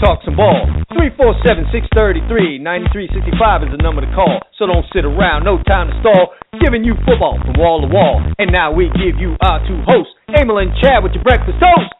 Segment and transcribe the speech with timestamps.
[0.00, 0.66] talk some ball.
[0.94, 4.40] 347 633 9365 is the number to call.
[4.58, 6.34] So don't sit around, no time to stall.
[6.58, 8.22] Giving you football from wall to wall.
[8.38, 11.94] And now we give you our two hosts, Emil and Chad with your breakfast toast.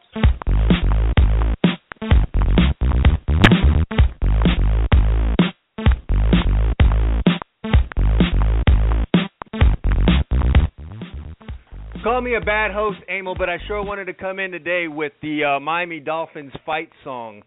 [12.03, 15.13] Call me a bad host, Emil, but I sure wanted to come in today with
[15.21, 17.43] the uh, Miami Dolphins fight song.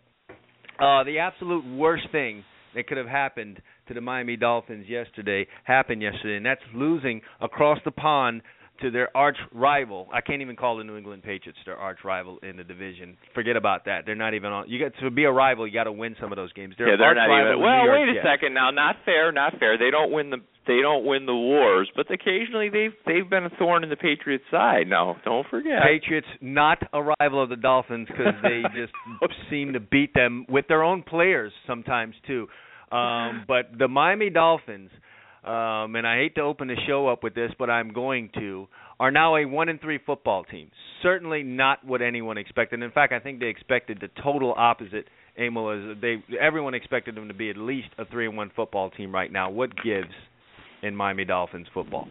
[0.82, 2.44] Uh, the absolute worst thing
[2.76, 7.78] that could have happened to the Miami Dolphins yesterday happened yesterday, and that's losing across
[7.86, 8.42] the pond
[8.82, 10.08] to their arch rival.
[10.12, 13.16] I can't even call the New England Patriots their arch rival in the division.
[13.36, 14.06] Forget about that.
[14.06, 14.70] They're not even on.
[14.70, 15.68] You got to be a rival.
[15.68, 16.74] You got to win some of those games.
[16.78, 17.62] They're yeah, they're arch not even.
[17.62, 18.26] Well, wait a Jets.
[18.26, 18.72] second now.
[18.72, 19.32] Not fair.
[19.32, 19.78] Not fair.
[19.78, 20.38] They don't win the.
[20.68, 24.44] They don't win the wars, but occasionally they've they've been a thorn in the Patriots'
[24.52, 24.88] side.
[24.88, 25.82] Now, don't forget.
[25.84, 28.94] Patriots not a rival of the Dolphins because they just
[29.50, 32.48] seem to beat them with their own players sometimes too.
[32.92, 34.92] Um, but the Miami Dolphins,
[35.44, 38.68] um, and I hate to open the show up with this, but I'm going to,
[39.00, 40.70] are now a one and three football team.
[41.02, 42.84] Certainly not what anyone expected.
[42.84, 45.06] In fact, I think they expected the total opposite.
[45.40, 48.92] Emil is they everyone expected them to be at least a three and one football
[48.92, 49.50] team right now.
[49.50, 50.12] What gives
[50.82, 52.08] in Miami Dolphins football?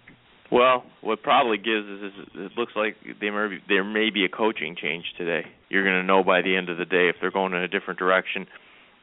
[0.51, 4.25] Well, what probably gives is, is it looks like there may be, there may be
[4.25, 5.47] a coaching change today.
[5.69, 7.69] You're going to know by the end of the day if they're going in a
[7.69, 8.47] different direction.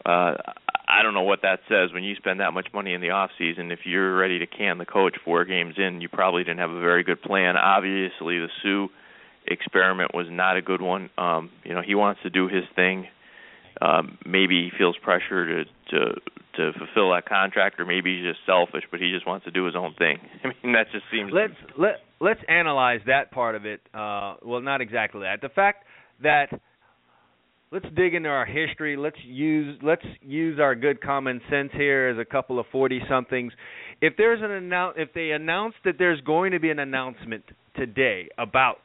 [0.05, 0.35] Uh,
[0.89, 3.31] I don't know what that says when you spend that much money in the off
[3.37, 3.71] season.
[3.71, 6.81] If you're ready to can the coach four games in, you probably didn't have a
[6.81, 7.55] very good plan.
[7.55, 8.87] Obviously, the Suh
[9.45, 11.09] experiment was not a good one.
[11.17, 13.07] Um, you know, he wants to do his thing.
[13.81, 16.15] Um, maybe he feels pressure to to
[16.57, 19.65] to fulfill that contract, or maybe he's just selfish, but he just wants to do
[19.65, 20.17] his own thing.
[20.43, 21.31] I mean, that just seems.
[21.33, 23.81] let's let let's analyze that part of it.
[23.93, 25.41] Uh, well, not exactly that.
[25.41, 25.85] The fact
[26.21, 26.47] that
[27.71, 28.97] let's dig into our history.
[28.97, 33.53] Let's use let's use our good common sense here as a couple of forty somethings.
[34.01, 37.43] If there's an announce, if they announce that there's going to be an announcement
[37.75, 38.79] today about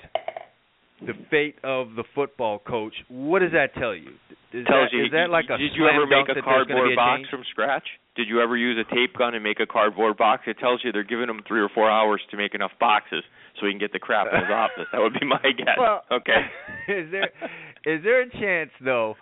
[1.07, 4.11] the fate of the football coach, what does that tell you?
[4.53, 5.05] Is tells that, you.
[5.05, 6.97] is that like a did you ever make a that there's gonna be cardboard a
[6.97, 7.31] box change?
[7.31, 7.89] from scratch?
[8.15, 10.45] Did you ever use a tape gun and make a cardboard box?
[10.47, 13.25] It tells you they're giving him three or four hours to make enough boxes
[13.59, 14.85] so he can get the crap in his office.
[14.93, 15.79] That would be my guess.
[15.79, 16.45] Well, okay.
[16.89, 17.33] is there
[17.89, 19.17] is there a chance though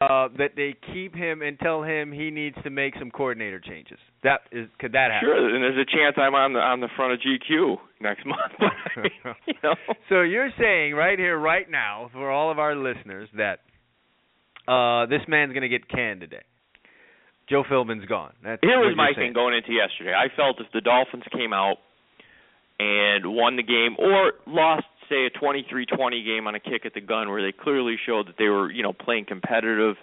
[0.00, 3.98] uh that they keep him and tell him he needs to make some coordinator changes?
[4.22, 5.28] That is could that happen?
[5.28, 8.52] Sure, and there's a chance I'm on the on the front of GQ next month.
[9.46, 9.74] You know.
[10.08, 13.60] So you're saying right here, right now, for all of our listeners, that
[14.68, 16.42] uh this man's going to get canned today.
[17.48, 18.32] Joe Philbin's gone.
[18.42, 19.28] That's Here was my saying.
[19.28, 20.12] thing going into yesterday.
[20.12, 21.76] I felt if the Dolphins came out
[22.80, 27.00] and won the game or lost say a 23-20 game on a kick at the
[27.00, 29.96] gun where they clearly showed that they were, you know, playing competitive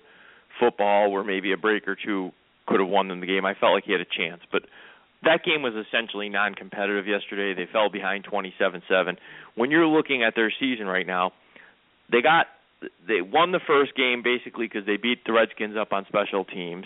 [0.59, 2.31] football where maybe a break or two
[2.67, 3.45] could have won them the game.
[3.45, 4.63] I felt like he had a chance, but
[5.23, 7.53] that game was essentially non-competitive yesterday.
[7.53, 9.17] They fell behind 27-7.
[9.55, 11.31] When you're looking at their season right now,
[12.11, 12.47] they got
[13.07, 16.85] they won the first game basically because they beat the Redskins up on special teams.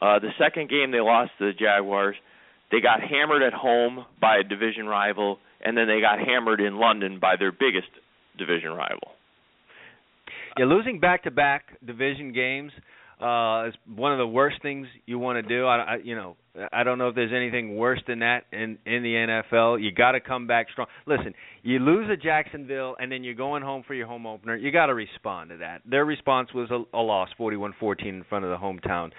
[0.00, 2.16] Uh, the second game they lost to the Jaguars.
[2.70, 6.76] They got hammered at home by a division rival, and then they got hammered in
[6.76, 7.88] London by their biggest
[8.38, 9.12] division rival.
[10.58, 12.72] Yeah, losing back-to-back division games
[13.20, 15.64] uh is one of the worst things you want to do.
[15.64, 16.36] I, I you know,
[16.72, 19.82] I don't know if there's anything worse than that in in the NFL.
[19.82, 20.88] You got to come back strong.
[21.06, 24.56] Listen, you lose at Jacksonville and then you're going home for your home opener.
[24.56, 25.82] You got to respond to that.
[25.88, 29.10] Their response was a, a loss, 41-14 in front of the hometown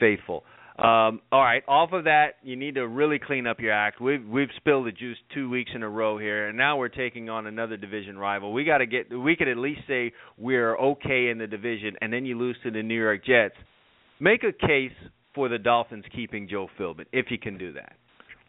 [0.00, 0.44] faithful.
[0.80, 4.00] Um, all right, off of that, you need to really clean up your act.
[4.00, 7.28] We've we've spilled the juice two weeks in a row here, and now we're taking
[7.28, 8.54] on another division rival.
[8.54, 9.12] We got to get.
[9.12, 12.70] We could at least say we're okay in the division, and then you lose to
[12.70, 13.56] the New York Jets.
[14.20, 14.96] Make a case
[15.34, 17.92] for the Dolphins keeping Joe Philbin if you can do that.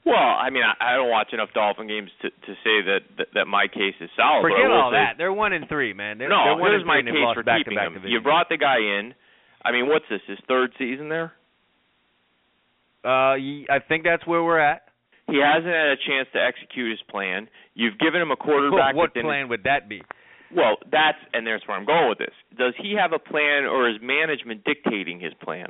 [0.06, 3.28] Well, I mean, I, I don't watch enough Dolphin games to to say that that,
[3.34, 4.42] that my case is solid.
[4.42, 5.18] Forget all say- that.
[5.18, 6.18] They're one and three, man.
[6.18, 8.08] They're, no, they're one here's my case for keeping him.
[8.08, 9.14] You brought the guy in.
[9.64, 10.22] I mean, what's this?
[10.28, 11.34] His third season there.
[13.04, 13.36] Uh,
[13.70, 14.84] I think that's where we're at.
[15.28, 17.48] He hasn't had a chance to execute his plan.
[17.74, 18.96] You've given him a quarterback.
[18.96, 20.02] what plan would that be?
[20.56, 22.36] Well, that's and there's where I'm going with this.
[22.58, 25.68] Does he have a plan, or is management dictating his plan?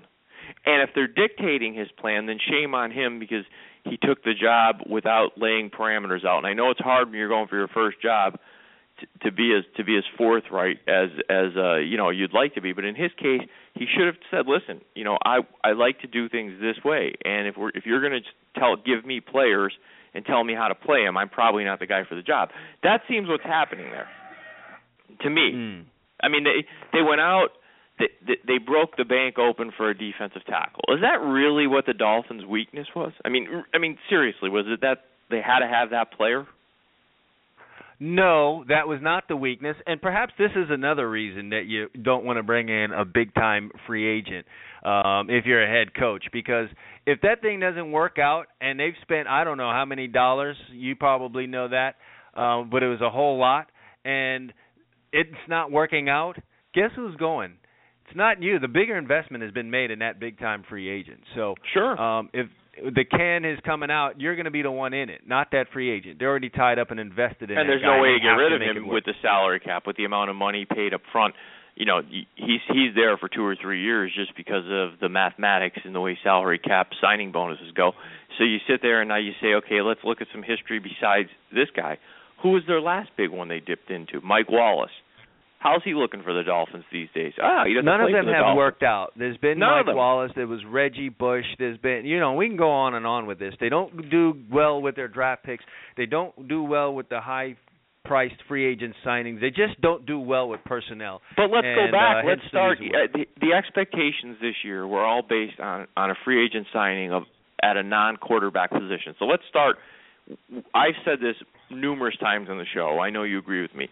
[0.66, 3.45] And if they're dictating his plan, then shame on him because
[3.86, 6.39] he took the job without laying parameters out.
[6.39, 8.38] And I know it's hard when you're going for your first job
[9.24, 12.62] to, be as to be as forthright as as uh, you know you'd like to
[12.62, 12.74] be.
[12.74, 13.42] But in his case,
[13.74, 17.13] he should have said, "Listen, you know, I I like to do things this way,
[17.24, 19.74] and if we're if you're going to tell give me players
[20.13, 22.50] and tell me how to play them, I'm probably not the guy for the job."
[22.83, 24.07] That seems what's happening there
[25.21, 25.51] to me.
[25.53, 25.83] Mm.
[26.21, 27.50] I mean, they they went out
[28.00, 30.81] they, they broke the bank open for a defensive tackle.
[30.89, 33.13] Is that really what the Dolphins' weakness was?
[33.24, 36.45] I mean, I mean seriously, was it that they had to have that player?
[38.03, 42.25] No, that was not the weakness, and perhaps this is another reason that you don't
[42.25, 44.48] want to bring in a big time free agent
[44.83, 46.68] um, if you're a head coach, because
[47.06, 50.57] if that thing doesn't work out, and they've spent I don't know how many dollars,
[50.71, 51.94] you probably know that,
[52.33, 53.68] um, but it was a whole lot,
[54.03, 54.51] and
[55.13, 56.38] it's not working out.
[56.74, 57.53] Guess who's going?
[58.12, 58.59] it's not you.
[58.59, 61.21] The bigger investment has been made in that big time free agent.
[61.33, 62.48] So sure, um, if
[62.78, 65.68] the can is coming out, you're going to be the one in it, not that
[65.74, 66.20] free agent.
[66.20, 67.58] They're already tied up and invested in.
[67.58, 67.62] Him.
[67.62, 70.06] And there's no way to get rid of him with the salary cap, with the
[70.06, 71.36] amount of money paid up front.
[71.76, 75.80] You know, he's he's there for two or three years just because of the mathematics
[75.84, 77.94] and the way salary cap signing bonuses go.
[78.38, 81.30] So you sit there and now you say, okay, let's look at some history besides
[81.52, 81.98] this guy.
[82.44, 84.20] Who was their last big one they dipped into?
[84.22, 84.92] Mike Wallace.
[85.62, 87.34] How's he looking for the Dolphins these days?
[87.40, 88.58] Ah, he doesn't None of them the have Dolphins.
[88.58, 89.13] worked out.
[89.16, 90.31] There's been None Mike Wallace.
[90.36, 91.46] There was Reggie Bush.
[91.60, 93.54] There's been, you know, we can go on and on with this.
[93.60, 95.63] They don't do well with their draft picks.
[95.98, 97.58] They don't do well with the high
[98.04, 99.40] priced free agent signings.
[99.40, 101.22] They just don't do well with personnel.
[101.38, 102.25] But let's and, go back.
[102.25, 102.80] Uh, let's start.
[102.80, 107.13] Uh, the, the expectations this year were all based on on a free agent signing
[107.13, 107.24] of
[107.62, 109.13] at a non-quarterback position.
[109.19, 109.75] So let's start.
[110.74, 111.36] I've said this
[111.69, 112.98] numerous times on the show.
[113.00, 113.90] I know you agree with me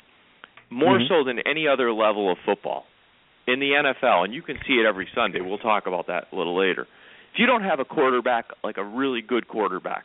[0.69, 1.07] more mm-hmm.
[1.07, 2.85] so than any other level of football
[3.47, 5.41] in the NFL, and you can see it every Sunday.
[5.41, 6.83] We'll talk about that a little later.
[7.33, 10.03] If you don't have a quarterback, like a really good quarterback,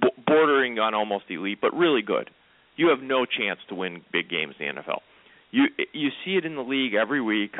[0.00, 2.30] b- bordering on almost elite, but really good,
[2.76, 5.00] you have no chance to win big games in the NFL.
[5.50, 7.54] You you see it in the league every week.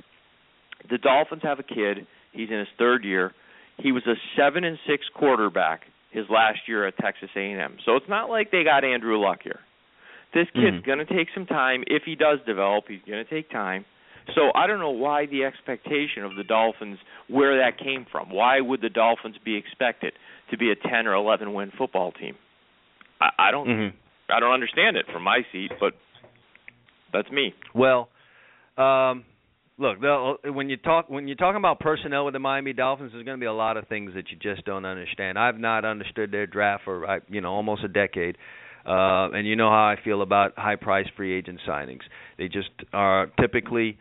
[0.88, 2.06] The Dolphins have a kid.
[2.32, 3.32] He's in his third year.
[3.78, 7.76] He was a seven and six quarterback his last year at Texas A&M.
[7.84, 9.60] So it's not like they got Andrew Luck here.
[10.32, 10.86] This kid's mm-hmm.
[10.86, 11.82] going to take some time.
[11.86, 13.84] If he does develop, he's going to take time.
[14.34, 16.98] So I don't know why the expectation of the Dolphins,
[17.28, 18.30] where that came from.
[18.30, 20.12] Why would the Dolphins be expected
[20.50, 22.36] to be a 10 or 11 win football team?
[23.20, 23.66] I, I don't.
[23.66, 23.96] Mm-hmm.
[24.32, 25.94] I don't understand it from my seat, but
[27.12, 27.52] that's me.
[27.74, 28.08] Well,
[28.76, 29.24] um,
[29.76, 29.98] look,
[30.44, 33.40] when you talk when you're talking about personnel with the Miami Dolphins, there's going to
[33.40, 35.38] be a lot of things that you just don't understand.
[35.38, 38.36] I've not understood their draft for you know almost a decade.
[38.86, 42.00] Uh, and you know how I feel about high price free agent signings.
[42.38, 43.98] They just are typically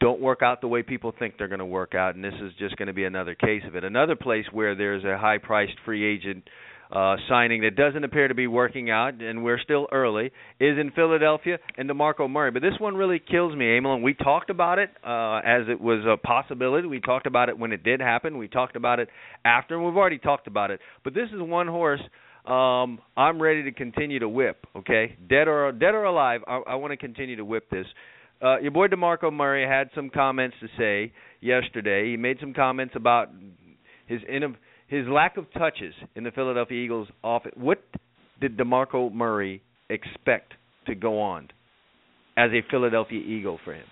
[0.00, 2.52] don't work out the way people think they're going to work out, and this is
[2.58, 3.84] just going to be another case of it.
[3.84, 6.44] Another place where there's a high priced free agent
[6.92, 10.26] uh, signing that doesn't appear to be working out, and we're still early,
[10.60, 12.52] is in Philadelphia and DeMarco Murray.
[12.52, 15.80] But this one really kills me, Emil, and we talked about it uh, as it
[15.80, 16.86] was a possibility.
[16.86, 18.38] We talked about it when it did happen.
[18.38, 19.08] We talked about it
[19.44, 20.80] after, and we've already talked about it.
[21.02, 22.00] But this is one horse–
[22.48, 24.66] um, I'm ready to continue to whip.
[24.76, 27.86] Okay, dead or dead or alive, I, I want to continue to whip this.
[28.40, 32.10] Uh, your boy Demarco Murray had some comments to say yesterday.
[32.10, 33.28] He made some comments about
[34.06, 34.20] his
[34.86, 37.54] his lack of touches in the Philadelphia Eagles offense.
[37.58, 37.82] What
[38.40, 40.54] did Demarco Murray expect
[40.86, 41.48] to go on
[42.36, 43.84] as a Philadelphia Eagle for him?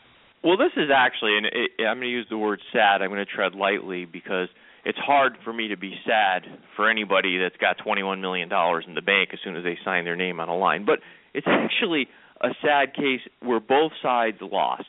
[0.43, 1.47] Well, this is actually, and
[1.87, 3.03] I'm going to use the word sad.
[3.03, 4.49] I'm going to tread lightly because
[4.87, 6.43] it's hard for me to be sad
[6.77, 10.05] for anybody that's got 21 million dollars in the bank as soon as they sign
[10.05, 10.87] their name on a line.
[10.87, 11.01] But
[11.35, 12.07] it's actually
[12.41, 14.85] a sad case where both sides lost.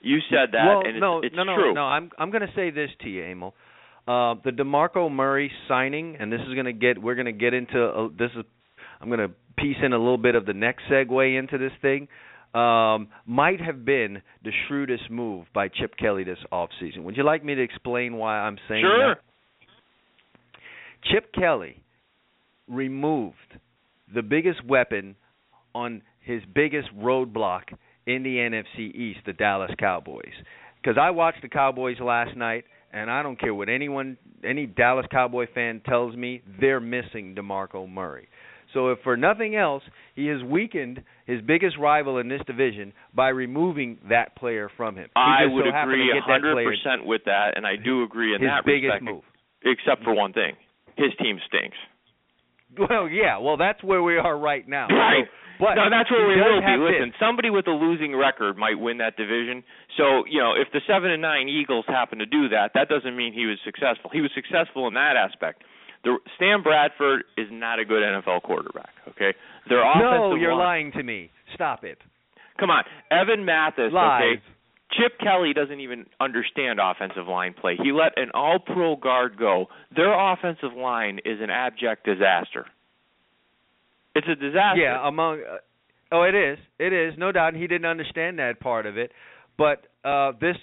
[0.00, 1.72] You said that, well, and it's, no, it's no, no, true.
[1.72, 1.82] no.
[1.82, 3.54] I'm I'm going to say this to you, Emil.
[4.08, 7.54] Uh, the Demarco Murray signing, and this is going to get we're going to get
[7.54, 8.44] into uh, this is
[9.00, 12.08] I'm going to piece in a little bit of the next segue into this thing
[12.54, 17.02] um, might have been the shrewdest move by Chip Kelly this offseason.
[17.02, 19.14] Would you like me to explain why I'm saying sure.
[19.14, 19.20] that?
[21.12, 21.82] Chip Kelly
[22.68, 23.36] removed
[24.14, 25.16] the biggest weapon
[25.74, 27.62] on his biggest roadblock
[28.06, 30.32] in the NFC East, the Dallas Cowboys.
[30.80, 35.06] Because I watched the Cowboys last night, and I don't care what anyone, any Dallas
[35.10, 38.28] Cowboy fan tells me, they're missing DeMarco Murray.
[38.76, 39.82] So if for nothing else,
[40.14, 45.08] he has weakened his biggest rival in this division by removing that player from him.
[45.16, 48.42] He I would so agree a hundred percent with that, and I do agree in
[48.42, 49.04] his that biggest respect.
[49.04, 49.24] move.
[49.64, 50.60] Except for one thing,
[50.94, 51.78] his team stinks.
[52.76, 53.38] Well, yeah.
[53.38, 54.88] Well, that's where we are right now.
[54.92, 55.24] Right.
[55.24, 56.76] So, but no, that's where we will be.
[56.76, 57.18] Listen, this.
[57.18, 59.64] somebody with a losing record might win that division.
[59.96, 63.16] So, you know, if the seven and nine Eagles happen to do that, that doesn't
[63.16, 64.10] mean he was successful.
[64.12, 65.64] He was successful in that aspect.
[66.06, 68.90] The Sam Bradford is not a good NFL quarterback.
[69.08, 69.34] Okay,
[69.68, 71.30] their offensive No, you're line, lying to me.
[71.52, 71.98] Stop it.
[72.60, 73.92] Come on, Evan Mathis.
[73.92, 74.22] Lies.
[74.22, 74.42] Okay,
[74.92, 77.76] Chip Kelly doesn't even understand offensive line play.
[77.82, 79.66] He let an all-pro guard go.
[79.96, 82.66] Their offensive line is an abject disaster.
[84.14, 84.80] It's a disaster.
[84.80, 85.56] Yeah, among uh,
[86.12, 87.54] oh, it is, it is, no doubt.
[87.54, 89.10] He didn't understand that part of it,
[89.58, 90.56] but uh this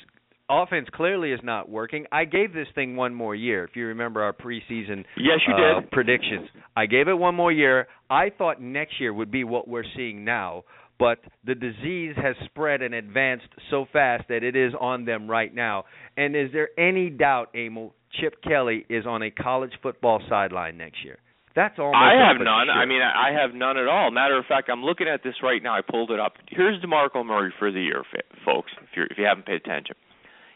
[0.50, 2.06] offense clearly is not working.
[2.12, 3.64] I gave this thing one more year.
[3.64, 5.92] If you remember our preseason Yes, you uh, did.
[5.92, 7.88] predictions, I gave it one more year.
[8.10, 10.64] I thought next year would be what we're seeing now,
[11.00, 15.54] but the disease has spread and advanced so fast that it is on them right
[15.54, 15.86] now.
[16.18, 21.04] And is there any doubt, Emil, Chip Kelly is on a college football sideline next
[21.04, 21.18] year?
[21.56, 21.94] That's all.
[21.96, 22.66] I have none.
[22.66, 22.74] sure.
[22.74, 24.10] I mean, I I have none at all.
[24.10, 25.76] Matter of fact, I'm looking at this right now.
[25.76, 26.34] I pulled it up.
[26.50, 28.02] Here's DeMarco Murray for the year,
[28.44, 28.72] folks.
[28.82, 29.96] If you if you haven't paid attention,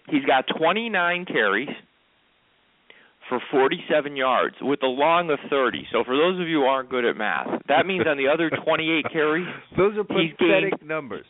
[0.10, 1.70] he's got 29 carries
[3.30, 5.86] for 47 yards with a long of 30.
[5.92, 8.50] So for those of you who aren't good at math, that means on the other
[8.50, 11.26] 28 carries, Those are he's pathetic numbers.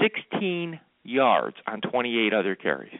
[0.00, 2.90] 16 yards on 28 other carries.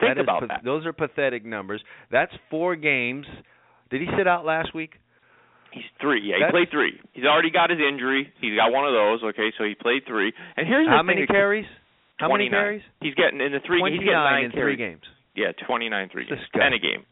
[0.00, 0.60] Think That about that.
[0.64, 1.82] Those are pathetic numbers.
[2.10, 3.24] That's four games.
[3.90, 4.90] Did he sit out last week?
[5.72, 6.20] He's three.
[6.22, 7.00] Yeah, he played three.
[7.12, 8.30] He's already got his injury.
[8.42, 9.22] He's got one of those.
[9.30, 10.32] Okay, so he played three.
[10.56, 11.64] And here's the How thing many that- carries?
[12.22, 12.82] How many carries?
[13.02, 13.82] He's getting in the three.
[13.82, 14.76] He's getting 29 nine in carries.
[14.76, 15.02] three games.
[15.34, 16.40] Yeah, 29 three games.
[16.54, 17.02] Ten a game.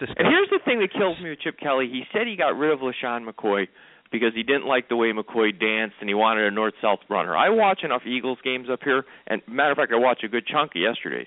[0.00, 1.86] And here's the thing that kills me with Chip Kelly.
[1.92, 3.68] He said he got rid of LeSean McCoy
[4.10, 7.36] because he didn't like the way McCoy danced and he wanted a north-south runner.
[7.36, 10.46] I watch enough Eagles games up here, and matter of fact, I watched a good
[10.46, 11.26] chunk of yesterday's.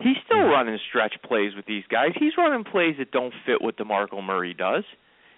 [0.00, 0.50] He's still Yeah.
[0.50, 2.12] running stretch plays with these guys.
[2.16, 4.84] He's running plays that don't fit what DeMarco Murray does.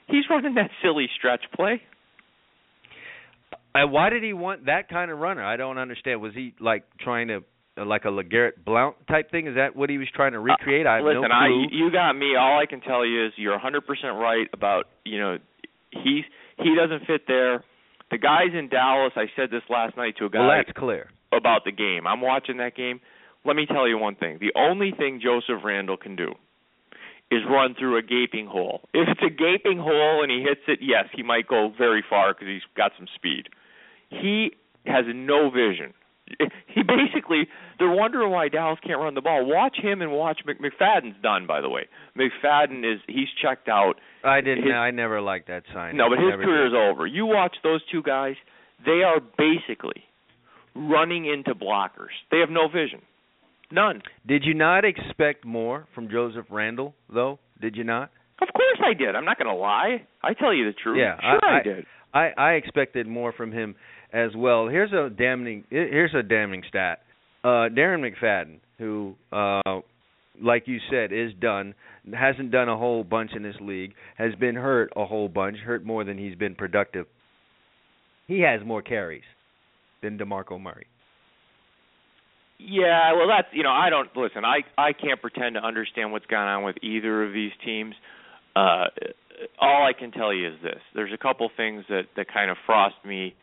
[0.09, 1.81] He's running that silly stretch play.
[3.75, 5.43] And why did he want that kind of runner?
[5.45, 6.21] I don't understand.
[6.21, 7.43] Was he like trying to
[7.77, 9.47] uh, like a Legarrette Blount type thing?
[9.49, 10.87] Is that what he was trying to recreate?
[10.87, 11.67] I have Uh, Listen, no I clue.
[11.73, 12.37] you got me.
[12.37, 13.81] All I can tell you is you're 100%
[14.21, 15.39] right about you know
[15.91, 16.25] he's
[16.59, 17.65] he doesn't fit there.
[18.11, 19.13] The guys in Dallas.
[19.17, 21.11] I said this last night to a guy well, that's clear.
[21.33, 22.07] about the game.
[22.07, 23.01] I'm watching that game.
[23.45, 24.39] Let me tell you one thing.
[24.41, 26.33] The only thing Joseph Randle can do
[27.31, 28.83] is run through a gaping hole.
[28.95, 32.33] If it's a gaping hole and he hits it, yes, he might go very far
[32.33, 33.49] because he's got some speed.
[34.21, 34.53] He
[34.87, 35.93] has no vision.
[36.75, 37.47] He basically
[37.79, 39.47] they're wondering why Dallas can't run the ball.
[39.47, 41.87] Watch him and watch McFadden's done by the way.
[42.19, 43.95] McFadden is he's checked out.
[44.25, 44.65] I didn't.
[44.65, 45.97] His- I never liked that sign.
[45.97, 47.07] No, but his career is over.
[47.07, 48.35] You watch those two guys;
[48.85, 50.03] they are basically
[50.75, 52.11] running into blockers.
[52.33, 53.03] They have no vision,
[53.71, 54.03] none.
[54.27, 57.39] Did you not expect more from Joseph Randle, though?
[57.61, 58.11] Did you not?
[58.43, 59.15] Of course I did.
[59.15, 60.03] I'm not going to lie.
[60.23, 60.99] I tell you the truth.
[60.99, 61.87] Yeah, sure I- I, I- did.
[62.13, 63.75] I I expected more from him
[64.15, 64.69] as well.
[64.69, 67.01] Here's a damning here's a damning stat.
[67.43, 69.81] Uh Darren McFadden, who uh
[70.43, 71.75] like you said is done,
[72.13, 75.85] hasn't done a whole bunch in this league, has been hurt a whole bunch, hurt
[75.85, 77.07] more than he's been productive.
[78.27, 79.23] He has more carries
[80.03, 80.87] than DeMarco Murray.
[82.59, 84.45] Yeah, well, that's you know I don't listen.
[84.45, 87.95] I I can't pretend to understand what's going on with either of these teams.
[88.55, 88.85] Uh,
[89.61, 92.57] all I can tell you is this: there's a couple things that that kind of
[92.65, 93.35] frost me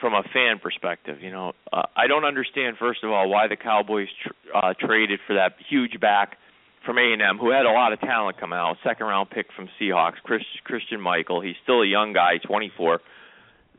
[0.00, 1.18] from a fan perspective.
[1.20, 5.20] You know, uh, I don't understand first of all why the Cowboys tr- uh, traded
[5.26, 6.38] for that huge back
[6.84, 10.16] from A&M who had a lot of talent coming out, second round pick from Seahawks,
[10.22, 11.40] Chris, Christine Michael.
[11.40, 13.00] He's still a young guy, 24.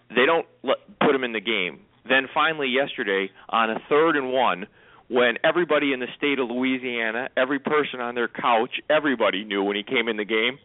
[0.09, 1.81] They don't let, put him in the game.
[2.07, 4.67] Then finally yesterday on a third and one,
[5.07, 9.75] when everybody in the state of Louisiana, every person on their couch, everybody knew when
[9.75, 10.57] he came in the game,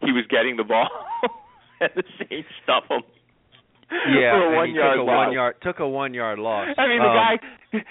[0.00, 0.88] he was getting the ball,
[1.80, 3.02] and the Saints stuff him
[3.90, 5.26] Yeah, for a one yard took a loss.
[5.26, 6.68] one yard took a one yard loss.
[6.76, 7.38] I mean, the Um, guy,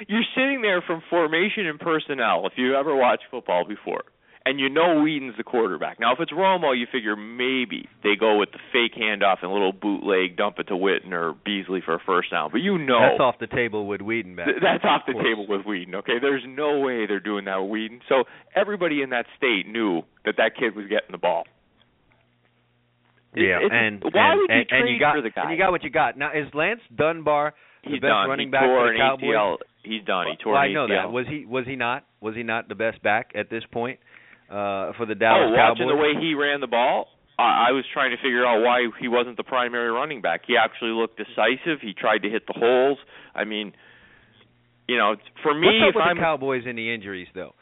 [0.08, 2.46] you're sitting there from formation and personnel.
[2.48, 4.04] If you ever watched football before,
[4.46, 6.00] and you know Weeden's the quarterback.
[6.00, 9.54] Now, if it's Romo, you figure maybe they go with the fake handoff and a
[9.54, 12.52] little bootleg, dump it to Witten or Beasley for a first down.
[12.52, 14.46] But you know That's off the table with Weeden back.
[14.46, 15.26] Th- That's off the course.
[15.26, 15.96] table with Weeden.
[15.96, 18.00] Okay, there's no way they're doing that with Weeden.
[18.08, 18.24] So
[18.56, 21.44] everybody in that state knew that that kid was getting the ball.
[23.38, 25.42] It- Yeah, it's- and why and, would you and, and you got for the guy?
[25.44, 26.18] and you got what you got.
[26.18, 27.54] Now is Lance Dunbar
[27.84, 28.28] the He's best done.
[28.30, 29.30] running he back tore for the an Cowboys?
[29.30, 29.58] ACL.
[29.84, 30.26] He's done.
[30.32, 31.04] He tore well, an I know ACL.
[31.08, 31.12] that.
[31.14, 34.00] Was he was he not was he not the best back at this point
[34.50, 37.86] uh for the Dallas oh, watching the way he ran the ball, I I was
[37.94, 40.42] trying to figure out why he wasn't the primary running back.
[40.48, 41.80] He actually looked decisive.
[41.82, 42.98] He tried to hit the holes.
[43.36, 43.74] I mean,
[44.88, 47.54] you know, for me, What's up if with I'm the Cowboys and the injuries though?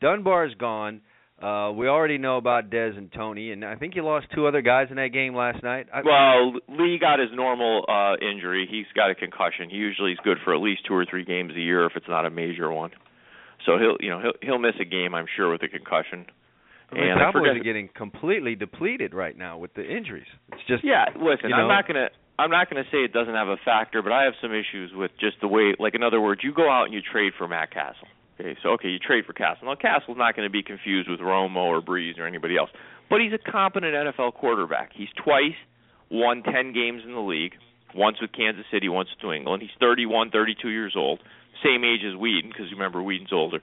[0.00, 1.00] Dunbar's gone.
[1.42, 4.62] Uh, we already know about Dez and Tony, and I think you lost two other
[4.62, 5.88] guys in that game last night.
[5.92, 8.68] I, well, Lee got his normal uh injury.
[8.70, 9.68] He's got a concussion.
[9.68, 12.06] He usually is good for at least two or three games a year if it's
[12.08, 12.92] not a major one.
[13.66, 16.26] So he'll, you know, he'll he'll miss a game, I'm sure, with a concussion.
[16.92, 20.30] the and I Cowboys are getting completely depleted right now with the injuries.
[20.52, 23.48] It's just Yeah, listen, you I'm not gonna I'm not gonna say it doesn't have
[23.48, 26.42] a factor, but I have some issues with just the way like in other words,
[26.44, 28.06] you go out and you trade for Matt Cassel.
[28.40, 29.66] Okay, so okay, you trade for Cassel.
[29.66, 32.70] Now Cassel's not gonna be confused with Romo or Brees or anybody else.
[33.10, 34.90] But he's a competent NFL quarterback.
[34.94, 35.56] He's twice
[36.10, 37.52] won ten games in the league,
[37.94, 39.62] once with Kansas City, once with New England.
[39.62, 41.20] He's 31, 32 years old,
[41.62, 43.60] same age as Weeden, because remember Weeden's older.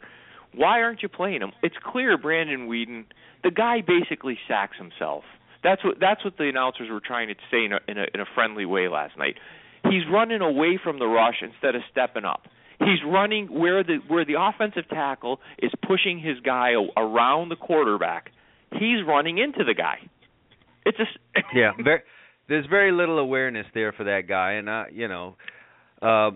[0.54, 1.52] Why aren't you playing him?
[1.62, 3.06] It's clear Brandon Weeden,
[3.44, 5.24] the guy basically sacks himself.
[5.64, 8.20] That's what that's what the announcers were trying to say in a, in a in
[8.22, 9.36] a friendly way last night.
[9.84, 12.44] He's running away from the rush instead of stepping up.
[12.80, 18.32] He's running where the where the offensive tackle is pushing his guy around the quarterback.
[18.72, 19.98] He's running into the guy.
[20.86, 22.02] It's s- yeah, very,
[22.48, 25.36] there's very little awareness there for that guy, and I, you know,
[26.02, 26.32] uh,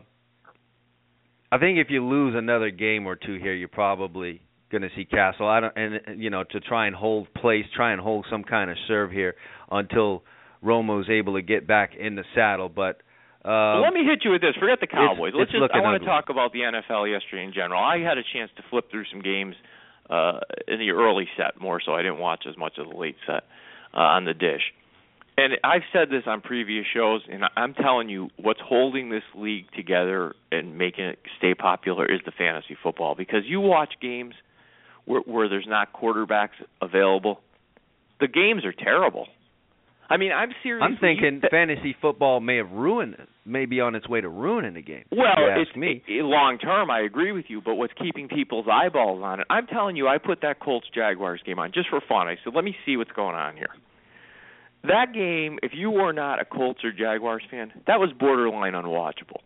[1.51, 5.05] I think if you lose another game or two here, you're probably going to see
[5.05, 5.47] Cassel.
[5.47, 8.69] I don't, and you know, to try and hold place, try and hold some kind
[8.69, 9.35] of serve here
[9.71, 10.23] until
[10.61, 12.69] Romo's able to get back in the saddle.
[12.69, 13.01] But
[13.45, 14.55] uh, Well, let me hit you with this.
[14.59, 15.33] Forget the Cowboys.
[15.35, 15.73] Let's it's just.
[15.73, 16.05] I want ugly.
[16.05, 17.81] to talk about the NFL yesterday in general.
[17.83, 19.55] I had a chance to flip through some games
[20.09, 21.93] uh in the early set more so.
[21.93, 23.43] I didn't watch as much of the late set
[23.93, 24.61] uh, on the dish.
[25.35, 29.65] And I've said this on previous shows, and I'm telling you, what's holding this league
[29.75, 33.15] together and making it stay popular is the fantasy football.
[33.15, 34.35] Because you watch games
[35.05, 37.39] where, where there's not quarterbacks available,
[38.19, 39.27] the games are terrible.
[40.09, 40.83] I mean, I'm serious.
[40.83, 44.73] I'm thinking fantasy football may have ruined, it, may be on its way to ruining
[44.73, 45.05] the game.
[45.11, 46.03] Well, if you ask it's me.
[46.07, 46.91] long term.
[46.91, 49.47] I agree with you, but what's keeping people's eyeballs on it?
[49.49, 52.27] I'm telling you, I put that Colts Jaguars game on just for fun.
[52.27, 53.69] I said, let me see what's going on here.
[54.83, 59.39] That game, if you were not a Colts or Jaguars fan, that was borderline unwatchable.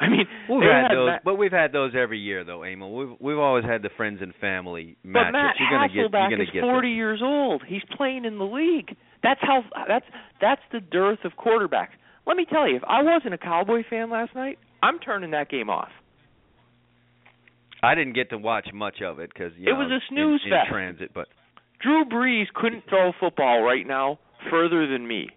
[0.00, 2.94] I mean, We've had had those, Matt, but we've had those every year, though, Emil.
[2.94, 5.32] We've we've always had the friends and family but.
[5.32, 7.62] Matt you're gonna get, you're gonna is get 40 years old.
[7.66, 8.96] He's playing in the league.
[9.22, 9.64] That's how.
[9.86, 10.06] That's
[10.40, 11.96] that's the dearth of quarterbacks.
[12.26, 15.50] Let me tell you, if I wasn't a Cowboy fan last night, I'm turning that
[15.50, 15.88] game off.
[17.82, 20.58] I didn't get to watch much of it because It was a snooze in, in
[20.58, 20.68] fest.
[20.70, 21.28] transit, but
[21.80, 24.18] Drew Brees couldn't throw a football right now
[24.50, 25.28] further than me,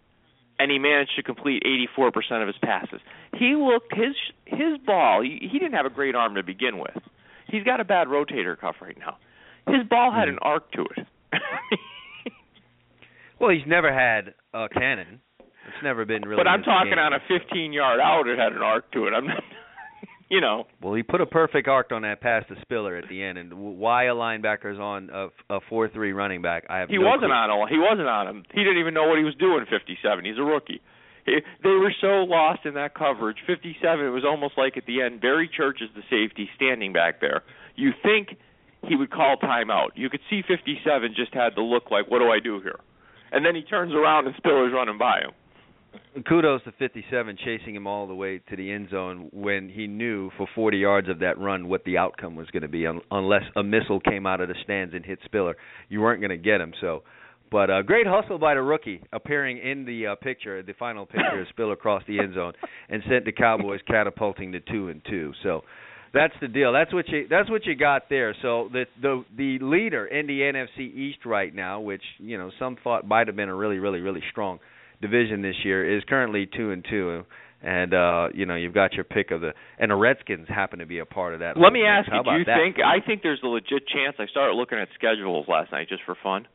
[0.60, 1.63] and he managed to complete
[1.97, 2.99] 84% of his passes.
[3.38, 5.21] He looked his his ball.
[5.21, 6.97] He, he didn't have a great arm to begin with.
[7.47, 9.17] He's got a bad rotator cuff right now.
[9.67, 10.38] His ball had mm-hmm.
[10.38, 11.08] an arc to it.
[13.41, 15.19] Well, he's never had a cannon.
[15.39, 16.38] It's never been really.
[16.41, 18.27] but I'm talking on a 15 yard out.
[18.27, 19.12] It had an arc to it.
[19.13, 19.43] I'm not.
[20.32, 23.21] You know, Well, he put a perfect arc on that pass to Spiller at the
[23.21, 27.01] end, and why a linebacker's on a, a four-three running back, I have he no
[27.06, 27.34] wasn't clue.
[27.34, 27.49] on.
[27.49, 28.43] a- He wasn't on him.
[28.54, 29.65] He didn't even know what he was doing.
[29.69, 30.23] 57.
[30.23, 30.80] He's a rookie.
[31.25, 33.39] He, they were so lost in that coverage.
[33.45, 34.06] 57.
[34.06, 37.41] It was almost like at the end, Barry Church is the safety standing back there.
[37.75, 38.30] You think
[38.88, 39.89] he would call timeout.
[39.95, 42.80] You could see 57 just had the look like, what do I do here?
[43.32, 45.32] And then he turns around and Spiller's running by him.
[46.28, 50.30] Kudos to 57 chasing him all the way to the end zone when he knew
[50.38, 53.44] for 40 yards of that run what the outcome was going to be, un- unless
[53.56, 55.56] a missile came out of the stands and hit Spiller.
[55.89, 56.74] You weren't going to get him.
[56.80, 57.04] So,
[57.50, 61.41] but uh, great hustle by the rookie, appearing in the uh, picture, the final picture
[61.41, 62.54] of Spiller across the end zone,
[62.89, 65.34] and sent the Cowboys catapulting to two and two.
[65.44, 65.62] So.
[66.13, 66.74] That's the deal.
[66.74, 67.28] That's what you.
[67.30, 68.36] That's what you got there.
[68.41, 72.78] So the the the leader in the NFC East right now, which you know some
[72.84, 74.60] thought might have been a really really really strong
[75.02, 77.24] division this year is currently two and two,
[77.62, 80.86] and uh, you know you've got your pick of the and the Redskins happen to
[80.86, 81.58] be a part of that.
[81.58, 82.58] Let me ask you, do you that?
[82.58, 86.04] think I think there's a legit chance I started looking at schedules last night just
[86.06, 86.45] for fun.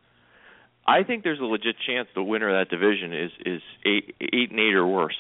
[0.87, 4.51] I think there's a legit chance the winner of that division is is eight eight
[4.51, 5.17] and eight or worse.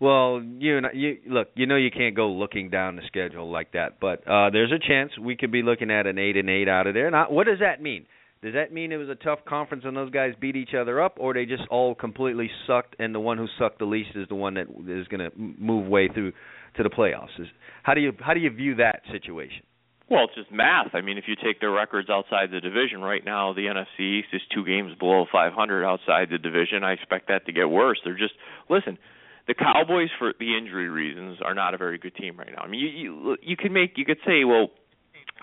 [0.00, 3.72] Well, you know, you look, you know, you can't go looking down the schedule like
[3.72, 6.68] that, but uh there's a chance we could be looking at an eight and eight
[6.68, 7.10] out of there.
[7.10, 8.06] Now, what does that mean?
[8.42, 11.16] Does that mean it was a tough conference and those guys beat each other up,
[11.18, 14.34] or they just all completely sucked, and the one who sucked the least is the
[14.34, 16.32] one that is going to move way through
[16.76, 17.40] to the playoffs?
[17.40, 17.48] Is,
[17.82, 19.62] how do you how do you view that situation?
[20.08, 20.94] Well, it's just math.
[20.94, 24.28] I mean, if you take their records outside the division right now, the NFC East
[24.32, 26.84] is two games below 500 outside the division.
[26.84, 27.98] I expect that to get worse.
[28.04, 28.34] They're just
[28.68, 28.98] listen.
[29.46, 32.62] The Cowboys, for the injury reasons, are not a very good team right now.
[32.62, 34.70] I mean, you you you can make you could say, well,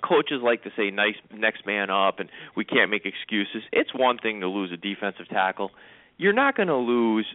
[0.03, 3.63] coaches like to say nice next man up and we can't make excuses.
[3.71, 5.71] It's one thing to lose a defensive tackle.
[6.17, 7.25] You're not going to lose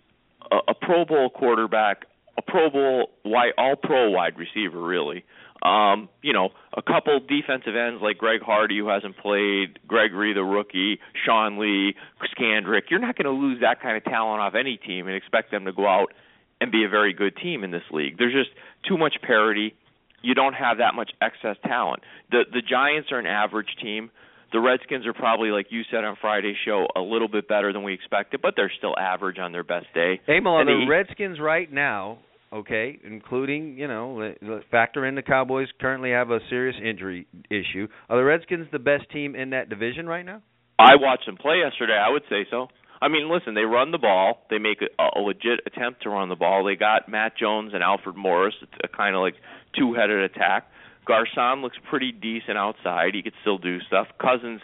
[0.50, 2.04] a, a Pro Bowl quarterback,
[2.36, 5.24] a Pro Bowl wide, all pro wide receiver really,
[5.62, 10.44] Um, you know, a couple defensive ends like Greg Hardy, who hasn't played, Gregory, the
[10.44, 11.96] rookie, Sean Lee,
[12.36, 12.82] Scandrick.
[12.90, 15.64] You're not going to lose that kind of talent off any team and expect them
[15.64, 16.12] to go out
[16.60, 18.18] and be a very good team in this league.
[18.18, 18.50] There's just
[18.88, 19.74] too much parity.
[20.22, 22.02] You don't have that much excess talent.
[22.30, 24.10] The the Giants are an average team.
[24.50, 27.82] The Redskins are probably, like you said on Friday's show, a little bit better than
[27.82, 30.20] we expected, but they're still average on their best day.
[30.26, 32.18] Emil, And the the- Redskins right now,
[32.50, 34.32] okay, including you know,
[34.70, 37.88] factor in the Cowboys currently have a serious injury issue.
[38.08, 40.40] Are the Redskins the best team in that division right now?
[40.78, 41.98] I watched them play yesterday.
[41.98, 42.68] I would say so.
[43.00, 44.44] I mean, listen, they run the ball.
[44.50, 46.64] They make a, a legit attempt to run the ball.
[46.64, 48.54] They got Matt Jones and Alfred Morris.
[48.60, 49.34] It's a kind of like
[49.76, 50.66] two-headed attack.
[51.06, 53.14] Garcon looks pretty decent outside.
[53.14, 54.08] He could still do stuff.
[54.20, 54.60] Cousins,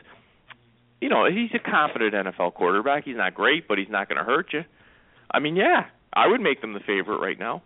[1.00, 3.04] you know, he's a confident NFL quarterback.
[3.04, 4.62] He's not great, but he's not going to hurt you.
[5.30, 7.62] I mean, yeah, I would make them the favorite right now.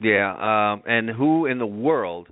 [0.00, 0.30] Yeah,
[0.72, 2.28] um, and who in the world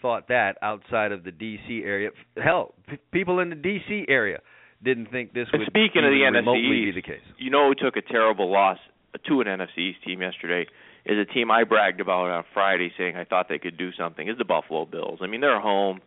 [0.00, 1.82] thought that outside of the D.C.
[1.84, 2.10] area?
[2.36, 4.06] Hell, p- people in the D.C.
[4.08, 4.38] area
[4.82, 7.24] didn't think this And would speaking of the NFC remotely be the case.
[7.38, 8.78] You know who took a terrible loss
[9.26, 10.66] to an NFC East team yesterday
[11.04, 14.28] is a team I bragged about on Friday saying I thought they could do something.
[14.28, 15.20] Is the Buffalo Bills.
[15.22, 16.00] I mean, they're home.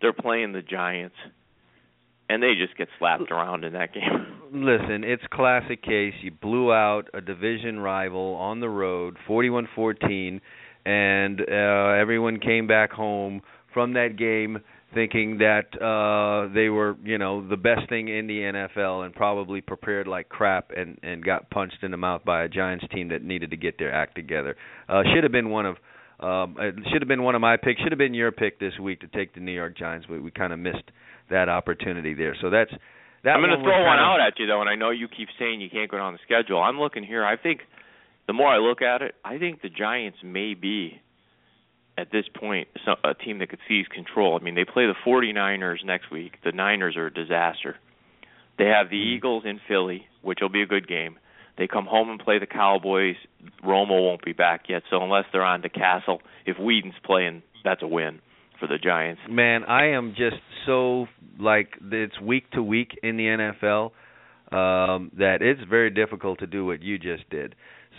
[0.00, 1.16] They're playing the Giants.
[2.30, 4.26] And they just get slapped around in that game.
[4.52, 6.12] Listen, it's classic case.
[6.20, 10.40] You blew out a division rival on the road, 41-14,
[10.84, 11.44] and uh,
[11.98, 13.40] everyone came back home
[13.72, 14.58] from that game
[14.94, 19.60] thinking that uh they were, you know, the best thing in the NFL and probably
[19.60, 23.22] prepared like crap and and got punched in the mouth by a Giants team that
[23.22, 24.56] needed to get their act together.
[24.88, 25.76] Uh should have been one of
[26.20, 27.80] um it should have been one of my picks.
[27.82, 30.30] Should have been your pick this week to take the New York Giants, but we
[30.30, 30.90] kind of missed
[31.30, 32.36] that opportunity there.
[32.40, 32.70] So that's
[33.24, 35.28] that I'm going to throw one out at you though, and I know you keep
[35.38, 36.62] saying you can't go down the schedule.
[36.62, 37.24] I'm looking here.
[37.24, 37.60] I think
[38.26, 41.00] the more I look at it, I think the Giants may be
[41.98, 44.38] at this point so- a team that could seize control.
[44.40, 46.34] I mean, they play the 49ers next week.
[46.44, 47.76] The Niners are a disaster.
[48.58, 49.16] They have the Mm-hmm.
[49.16, 51.18] Eagles in Philly, which will be a good game.
[51.58, 53.16] They come home and play the Cowboys.
[53.64, 57.82] Romo won't be back yet, so unless they're on to Cassel, if Weeden's playing, that's
[57.82, 58.20] a win
[58.60, 59.20] for the Giants.
[59.28, 61.06] Man, I am just so
[61.38, 63.90] like it's week to week in the NFL
[64.50, 67.54] um that it's very difficult to do what you just did.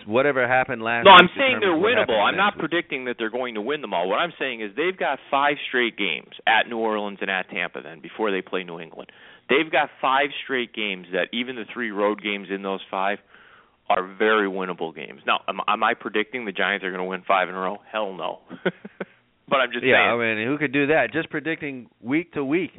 [0.06, 2.20] Whatever happened last No, I'm saying they're winnable.
[2.20, 2.60] I'm not week.
[2.70, 4.10] predicting that they're going to win them all.
[4.10, 7.82] What I'm saying is they've got five straight games at New Orleans and at Tampa
[7.82, 9.12] then before they play New England.
[9.50, 13.18] They've got five straight games that even the three road games in those five
[13.90, 15.22] are very winnable games.
[15.26, 17.78] Now, am, am I predicting the Giants are going to win five in a row?
[17.92, 18.40] Hell no.
[19.50, 20.22] but I'm just Yeah, saying.
[20.22, 21.12] I mean, who could do that?
[21.12, 22.72] Just predicting week to week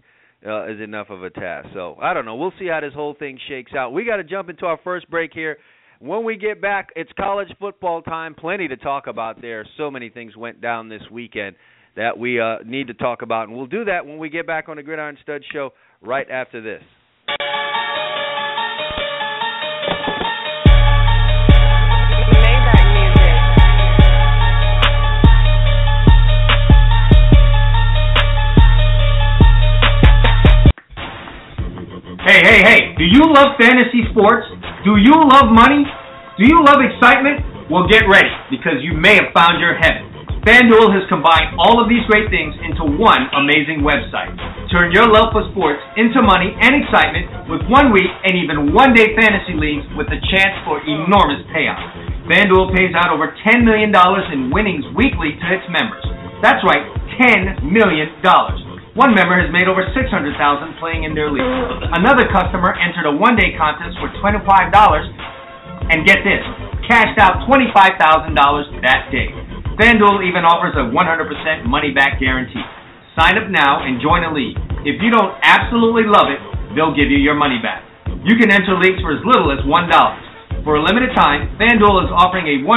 [0.46, 1.68] uh, is enough of a task.
[1.74, 2.37] So I don't know.
[2.37, 3.92] We'll see how this whole thing shakes out.
[3.92, 5.59] We got to jump into our first break here.
[6.02, 8.34] When we get back, it's college football time.
[8.34, 9.66] Plenty to talk about there.
[9.76, 11.56] So many things went down this weekend
[11.94, 14.70] that we uh, need to talk about, and we'll do that when we get back
[14.70, 16.82] on the Gridiron Stud Show right after this.
[32.24, 34.46] Hey, hey, hey, do you love fantasy sports?
[34.80, 35.84] Do you love money?
[36.40, 37.68] Do you love excitement?
[37.68, 40.08] Well, get ready because you may have found your heaven.
[40.40, 44.32] FanDuel has combined all of these great things into one amazing website.
[44.72, 48.96] Turn your love for sports into money and excitement with one week and even one
[48.96, 52.24] day fantasy leagues with the chance for enormous payouts.
[52.24, 56.08] FanDuel pays out over $10 million in winnings weekly to its members.
[56.40, 56.88] That's right,
[57.20, 58.16] $10 million.
[59.00, 60.12] One member has made over 600,000
[60.76, 61.40] playing in their league.
[61.40, 64.44] Another customer entered a one-day contest for $25
[65.88, 66.44] and get this,
[66.84, 67.96] cashed out $25,000
[68.84, 69.32] that day.
[69.80, 70.92] FanDuel even offers a 100%
[71.64, 72.60] money-back guarantee.
[73.16, 74.60] Sign up now and join a league.
[74.84, 76.44] If you don't absolutely love it,
[76.76, 77.80] they'll give you your money back.
[78.28, 80.29] You can enter leagues for as little as $1.
[80.60, 82.68] For a limited time, FanDuel is offering a 100%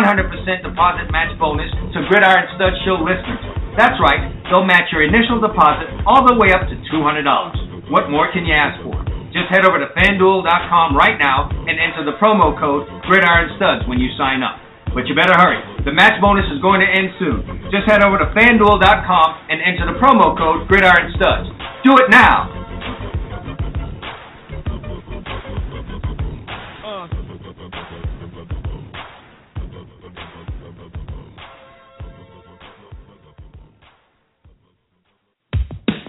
[0.64, 3.44] deposit match bonus to Gridiron Stud Show listeners.
[3.76, 7.92] That's right, they'll match your initial deposit all the way up to $200.
[7.92, 8.96] What more can you ask for?
[9.36, 14.00] Just head over to fanduel.com right now and enter the promo code Gridiron Studs when
[14.00, 14.64] you sign up.
[14.96, 15.60] But you better hurry.
[15.84, 17.68] The match bonus is going to end soon.
[17.68, 21.52] Just head over to fanduel.com and enter the promo code Gridiron Studs.
[21.84, 22.63] Do it now.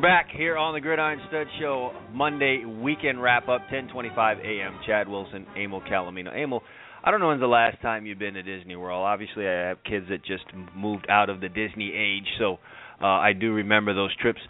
[0.00, 4.80] We're back here on the Gridiron Stud Show, Monday weekend wrap up, 10:25 a.m.
[4.86, 6.34] Chad Wilson, Emil Calomino.
[6.34, 6.62] Emil,
[7.04, 9.04] I don't know when's the last time you've been to Disney World.
[9.04, 12.56] Obviously, I have kids that just moved out of the Disney age, so
[13.02, 14.40] uh, I do remember those trips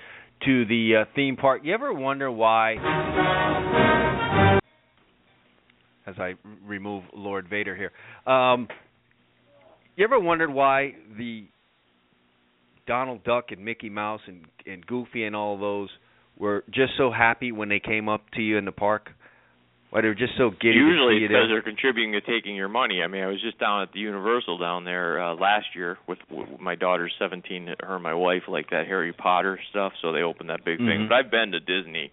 [0.44, 1.62] to the uh, theme park.
[1.64, 2.74] You ever wonder why?
[6.06, 6.34] As I
[6.64, 7.90] remove Lord Vader here,
[8.32, 8.68] um,
[9.96, 11.48] you ever wondered why the
[12.90, 15.90] Donald Duck and Mickey Mouse and and Goofy and all those
[16.37, 19.11] were just so happy when they came up to you in the park?
[19.90, 22.68] Why they were just so giddy Usually to see because they're contributing to taking your
[22.68, 23.03] money.
[23.03, 26.18] I mean, I was just down at the Universal down there uh, last year with,
[26.31, 27.74] with my daughter's 17.
[27.81, 31.00] Her and my wife like that Harry Potter stuff, so they opened that big thing.
[31.00, 31.09] Mhm.
[31.09, 32.12] But I've been to Disney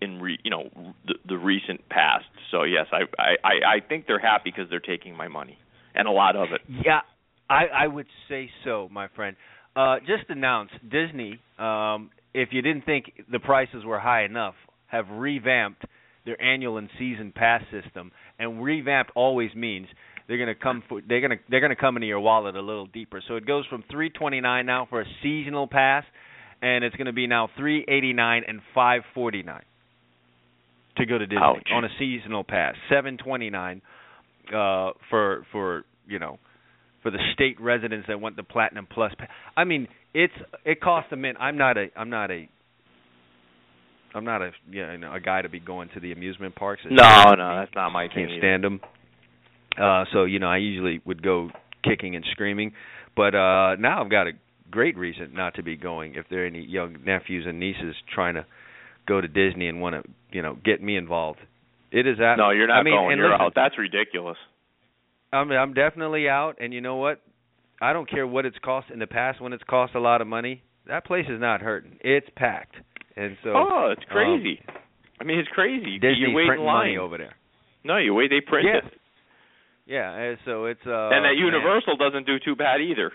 [0.00, 0.70] in re, you know
[1.06, 2.26] the, the recent past.
[2.50, 5.58] So yes, I I I I think they're happy because they're taking my money
[5.94, 6.60] and a lot of it.
[6.68, 7.00] Yeah,
[7.48, 9.36] I I would say so, my friend.
[9.76, 14.54] Uh just announced Disney, um, if you didn't think the prices were high enough,
[14.86, 15.84] have revamped
[16.24, 18.10] their annual and season pass system.
[18.38, 19.86] And revamped always means
[20.26, 23.22] they're gonna come for they're gonna they're gonna come into your wallet a little deeper.
[23.28, 26.04] So it goes from three twenty nine now for a seasonal pass
[26.62, 29.64] and it's gonna be now three eighty nine and five forty nine
[30.96, 31.68] to go to Disney Ouch.
[31.72, 32.74] on a seasonal pass.
[32.90, 33.82] Seven twenty nine
[34.48, 36.38] uh for for you know
[37.06, 39.12] for the state residents that want the platinum plus
[39.56, 40.32] I mean it's
[40.64, 42.48] it costs a mint I'm not a I'm not a
[44.12, 46.82] I'm not a yeah, you know a guy to be going to the amusement parks
[46.84, 48.26] It's No, no, that's not my thing.
[48.26, 48.40] can't either.
[48.40, 48.80] stand them.
[49.80, 51.50] Uh, so you know, I usually would go
[51.84, 52.72] kicking and screaming,
[53.14, 54.32] but uh, now I've got a
[54.70, 56.16] great reason not to be going.
[56.16, 58.46] If there are any young nephews and nieces trying to
[59.06, 61.38] go to Disney and want to, you know, get me involved,
[61.92, 62.34] it is that.
[62.36, 63.18] No, you're not I mean, going.
[63.18, 63.52] You're listen, out.
[63.54, 64.38] That's ridiculous.
[65.36, 67.20] I'm I'm definitely out, and you know what?
[67.80, 70.26] I don't care what it's cost in the past when it's cost a lot of
[70.26, 70.62] money.
[70.88, 71.98] That place is not hurting.
[72.00, 72.76] It's packed,
[73.16, 74.60] and so oh, it's crazy.
[75.20, 75.98] I mean, it's crazy.
[75.98, 76.86] Disney's you wait in line.
[76.88, 77.34] money over there.
[77.84, 78.30] No, you wait.
[78.30, 78.78] They print Yeah.
[78.88, 78.92] it.
[79.86, 81.38] Yeah, and so it's uh and that man.
[81.38, 83.12] Universal doesn't do too bad either.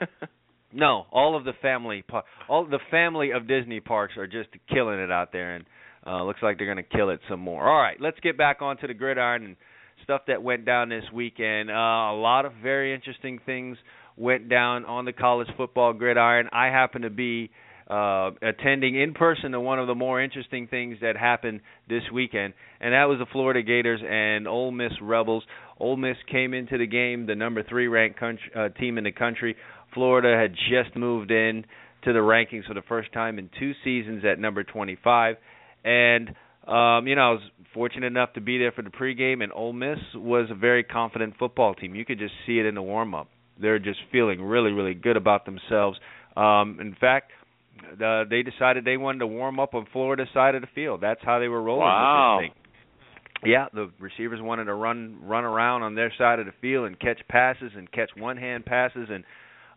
[0.76, 2.02] No, all of the family,
[2.48, 5.64] all the family of Disney parks are just killing it out there, and
[6.04, 7.68] uh, looks like they're going to kill it some more.
[7.70, 9.56] All right, let's get back onto the gridiron and
[10.02, 11.70] stuff that went down this weekend.
[11.70, 13.76] Uh, a lot of very interesting things
[14.16, 16.48] went down on the college football gridiron.
[16.52, 17.50] I happen to be
[17.88, 22.54] uh, attending in person to one of the more interesting things that happened this weekend,
[22.80, 25.44] and that was the Florida Gators and Ole Miss Rebels.
[25.78, 29.12] Ole Miss came into the game, the number three ranked country, uh, team in the
[29.12, 29.56] country.
[29.92, 31.64] Florida had just moved in
[32.04, 35.36] to the rankings for the first time in two seasons at number 25,
[35.84, 36.34] and
[36.66, 39.72] um, you know I was fortunate enough to be there for the pregame, and Ole
[39.72, 41.94] Miss was a very confident football team.
[41.94, 43.28] You could just see it in the warm up.
[43.60, 45.98] They're just feeling really, really good about themselves.
[46.36, 47.30] Um, in fact,
[48.02, 51.00] uh, they decided they wanted to warm up on Florida's side of the field.
[51.00, 52.38] That's how they were rolling Wow.
[52.40, 52.60] with this thing.
[53.50, 56.98] Yeah, the receivers wanted to run run around on their side of the field and
[56.98, 59.24] catch passes and catch one hand passes and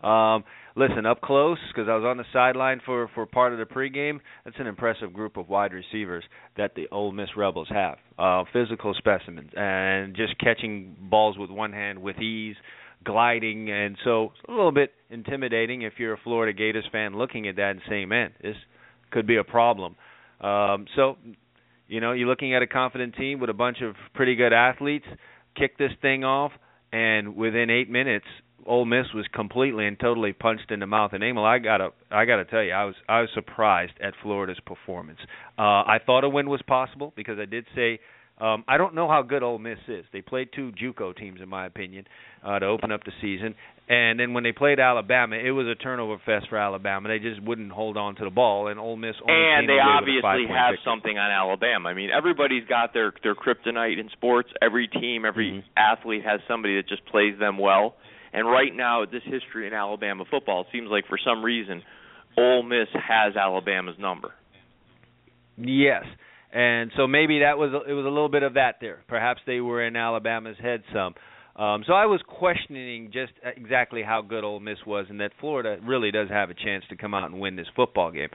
[0.03, 0.43] um
[0.77, 4.19] listen up close because I was on the sideline for for part of the pregame.
[4.45, 6.23] That's an impressive group of wide receivers
[6.55, 7.97] that the Ole Miss Rebels have.
[8.17, 12.55] Uh physical specimens and just catching balls with one hand with ease,
[13.03, 17.55] gliding and so a little bit intimidating if you're a Florida Gators fan looking at
[17.55, 18.55] that and saying, "Man, this
[19.11, 19.95] could be a problem."
[20.39, 21.17] Um so
[21.87, 25.05] you know, you're looking at a confident team with a bunch of pretty good athletes.
[25.55, 26.51] Kick this thing off,
[26.91, 28.25] and within eight minutes,
[28.67, 31.13] Ole Miss was completely and totally punched in the mouth.
[31.13, 34.59] And Emil, I gotta, I gotta tell you, I was, I was surprised at Florida's
[34.65, 35.19] performance.
[35.57, 37.99] Uh, I thought a win was possible because I did say
[38.39, 40.05] Um, I don't know how good Ole Miss is.
[40.13, 42.05] They played two JUCO teams, in my opinion,
[42.45, 43.55] uh, to open up the season.
[43.89, 47.09] And then when they played Alabama, it was a turnover fest for Alabama.
[47.09, 49.81] They just wouldn't hold on to the ball, and Ole Miss only and they away
[49.81, 50.85] with a obviously have victory.
[50.85, 51.89] something on Alabama.
[51.89, 54.49] I mean, everybody's got their their kryptonite in sports.
[54.61, 55.63] Every team, every Mhm.
[55.75, 57.95] athlete has somebody that just plays them well.
[58.33, 61.81] And right now, this history in Alabama football, it seems like for some reason,
[62.37, 64.31] Ole Miss has Alabama's number.
[65.57, 66.03] Yes,
[66.51, 69.03] and so maybe that was it was a little bit of that there.
[69.07, 71.15] Perhaps they were in Alabama's head some.
[71.55, 75.77] Um, so I was questioning just exactly how good Ole Miss was, and that Florida
[75.83, 78.29] really does have a chance to come out and win this football game.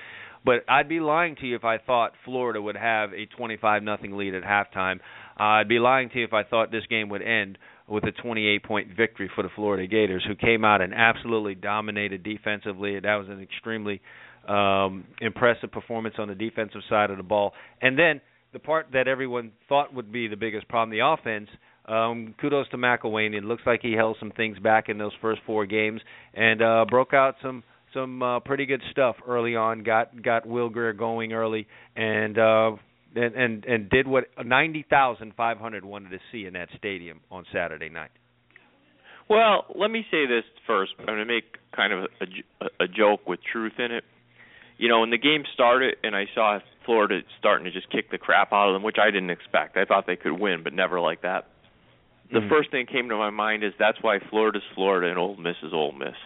[0.44, 4.16] But I'd be lying to you if I thought Florida would have a 25 nothing
[4.16, 4.96] lead at halftime.
[5.38, 8.12] Uh, I'd be lying to you if I thought this game would end with a
[8.12, 12.98] 28 point victory for the Florida Gators, who came out and absolutely dominated defensively.
[12.98, 14.00] That was an extremely
[14.48, 17.52] um, impressive performance on the defensive side of the ball.
[17.80, 18.20] And then
[18.52, 21.48] the part that everyone thought would be the biggest problem, the offense.
[21.86, 23.34] Um, kudos to McElwain.
[23.34, 26.00] It looks like he held some things back in those first four games
[26.32, 29.82] and uh, broke out some some uh, pretty good stuff early on.
[29.82, 31.66] Got got Will Grier going early
[31.96, 32.72] and uh,
[33.14, 37.20] and and, and did what ninety thousand five hundred wanted to see in that stadium
[37.30, 38.10] on Saturday night.
[39.28, 40.92] Well, let me say this first.
[40.98, 41.44] I'm going to make
[41.74, 44.04] kind of a, a, a joke with truth in it.
[44.78, 48.18] You know, when the game started and I saw Florida starting to just kick the
[48.18, 49.76] crap out of them, which I didn't expect.
[49.76, 51.46] I thought they could win, but never like that.
[52.32, 52.48] The Mhm.
[52.48, 55.56] first thing that came to my mind is that's why Florida's Florida and Ole Miss
[55.62, 56.16] is Ole Miss.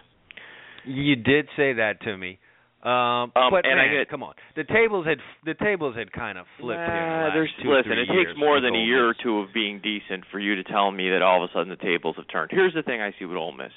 [0.85, 2.39] You did say that to me.
[2.83, 6.39] Um, Um, but and I get- come on, the tables had the tables had kind
[6.39, 6.89] of flipped here.
[6.89, 7.93] Nah, last two, listen.
[7.99, 10.63] It takes more than a Ole year or two of being decent for you to
[10.63, 12.51] tell me that all of a sudden the tables have turned.
[12.53, 13.73] Here's the thing I see with Ole Miss.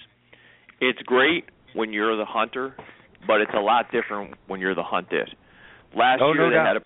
[0.79, 2.75] It's great when you're the hunter,
[3.25, 5.33] but it's a lot different when you're the hunted.
[5.95, 6.67] Last Oh, year no they doubt.
[6.67, 6.83] had a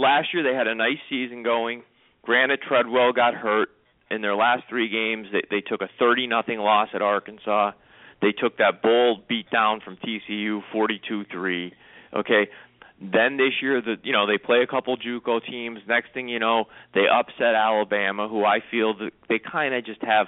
[0.00, 1.82] last year they had a nice season going.
[2.22, 3.68] Granted, Treadwell got hurt
[4.10, 5.28] in their last three games.
[5.32, 7.72] They they took a thirty nothing loss at Arkansas.
[8.20, 11.72] They took that bold beat down from TCU, forty-two three.
[12.12, 12.48] Okay,
[13.00, 15.80] then this year, the you know they play a couple JUCO teams.
[15.86, 20.02] Next thing you know, they upset Alabama, who I feel that they kind of just
[20.02, 20.26] have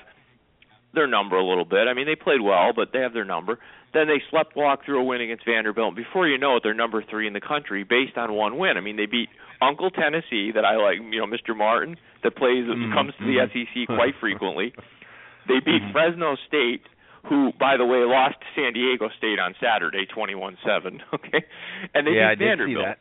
[0.95, 1.89] their number a little bit.
[1.89, 3.59] I mean, they played well, but they have their number.
[3.93, 5.97] Then they slept walk through a win against Vanderbilt.
[5.97, 8.77] Before you know it, they're number three in the country based on one win.
[8.77, 9.29] I mean, they beat
[9.61, 11.57] Uncle Tennessee, that I like, you know, Mr.
[11.57, 13.39] Martin, that plays Mhm, comes to the.
[13.53, 14.73] SEC quite frequently.
[15.49, 15.93] They beat Mhm.
[15.93, 16.83] Fresno State,
[17.29, 21.03] who, by the way, lost to San Diego State on Saturday, twenty-one-seven.
[21.15, 21.45] Okay,
[21.95, 22.79] and they yeah, beat did Vanderbilt.
[22.79, 22.99] see that.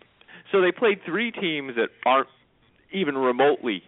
[0.52, 2.28] So they played three teams that aren't
[2.92, 3.84] even remotely,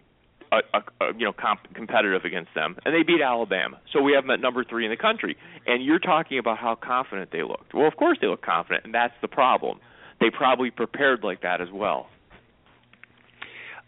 [0.52, 3.80] uh, uh, uh, you know, comp- competitive against them, and they beat Alabama.
[3.92, 5.36] So we have them at number three in the country.
[5.66, 7.74] And you're talking about how confident they looked.
[7.74, 9.80] Well, of course they look confident, and that's the problem.
[10.20, 12.06] They probably prepared like that as well.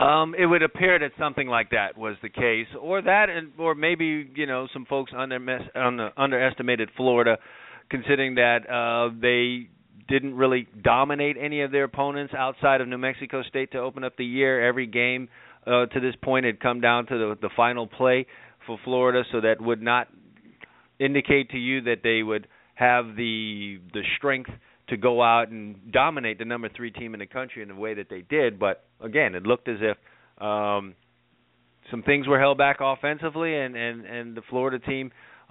[0.00, 3.74] Um, it would appear that something like that was the case, or that, and or
[3.74, 5.36] maybe you know some folks under,
[5.76, 7.38] under underestimated Florida,
[7.90, 9.68] considering that uh, they
[10.08, 14.16] didn't really dominate any of their opponents outside of New Mexico State to open up
[14.16, 14.66] the year.
[14.66, 15.28] Every game
[15.66, 18.26] uh, to this point had come down to the, the final play
[18.66, 20.08] for Florida, so that would not
[20.98, 24.50] indicate to you that they would have the the strength
[24.88, 27.94] to go out and dominate the number three team in the country in the way
[27.94, 28.58] that they did.
[28.58, 29.96] But again, it looked as if
[30.42, 30.94] um,
[31.90, 35.10] some things were held back offensively, and and and the Florida team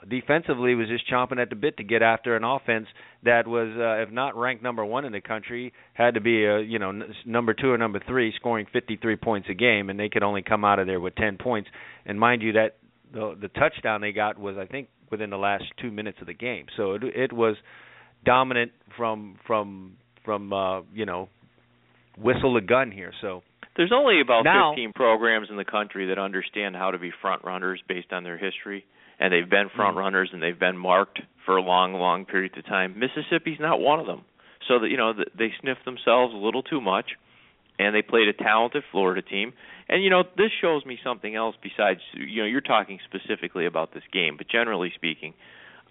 [0.09, 2.87] defensively was just chomping at the bit to get after an offense
[3.23, 6.59] that was, uh, if not ranked number one in the country, had to be a
[6.59, 6.91] you know
[7.25, 10.65] number two or number three, scoring 53 points a game, and they could only come
[10.65, 11.69] out of there with 10 points.
[12.05, 12.77] And mind you, that
[13.11, 16.33] the the touchdown they got was I think within the last two minutes of the
[16.33, 17.55] game, so it it was
[18.25, 21.29] dominant from from from uh, you know
[22.17, 23.11] whistle to gun here.
[23.21, 23.43] So
[23.75, 27.43] There's only about Now- 15 programs in the country that understand how to be front
[27.43, 28.85] runners based on their history,
[29.19, 29.99] and they've been front Mhm.
[29.99, 32.93] runners and they've been marked for a long, long periods of time.
[32.99, 34.21] Mississippi's not one of them.
[34.67, 37.15] So that you know th- they sniffed themselves a little too much,
[37.79, 39.53] and they played a talented Florida team.
[39.89, 43.91] And you know this shows me something else besides you know you're talking specifically about
[43.91, 45.33] this game, but generally speaking,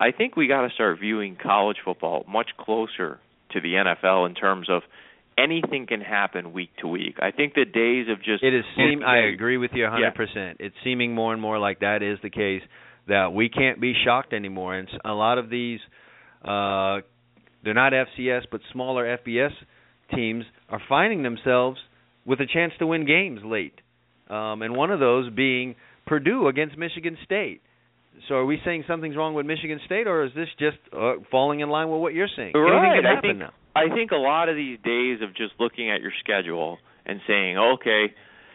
[0.00, 3.20] I think we got to start viewing college football much closer
[3.52, 4.82] to the NFL in terms of
[5.38, 7.16] anything can happen week to week.
[7.20, 10.56] I think the days of just it is seem I agree with you 100%.
[10.58, 12.62] It's seeming more and more like that is the case
[13.08, 15.80] that we can't be shocked anymore and a lot of these
[16.44, 17.00] uh
[17.64, 19.50] they're not FCS but smaller FBS
[20.14, 21.78] teams are finding themselves
[22.24, 23.80] with a chance to win games late.
[24.28, 25.74] Um and one of those being
[26.06, 27.60] Purdue against Michigan State.
[28.28, 31.60] So are we saying something's wrong with Michigan State or is this just uh, falling
[31.60, 32.52] in line with what you're saying?
[32.54, 33.52] Anything Right, can I think- now.
[33.74, 37.56] I think a lot of these days of just looking at your schedule and saying,
[37.56, 38.12] okay,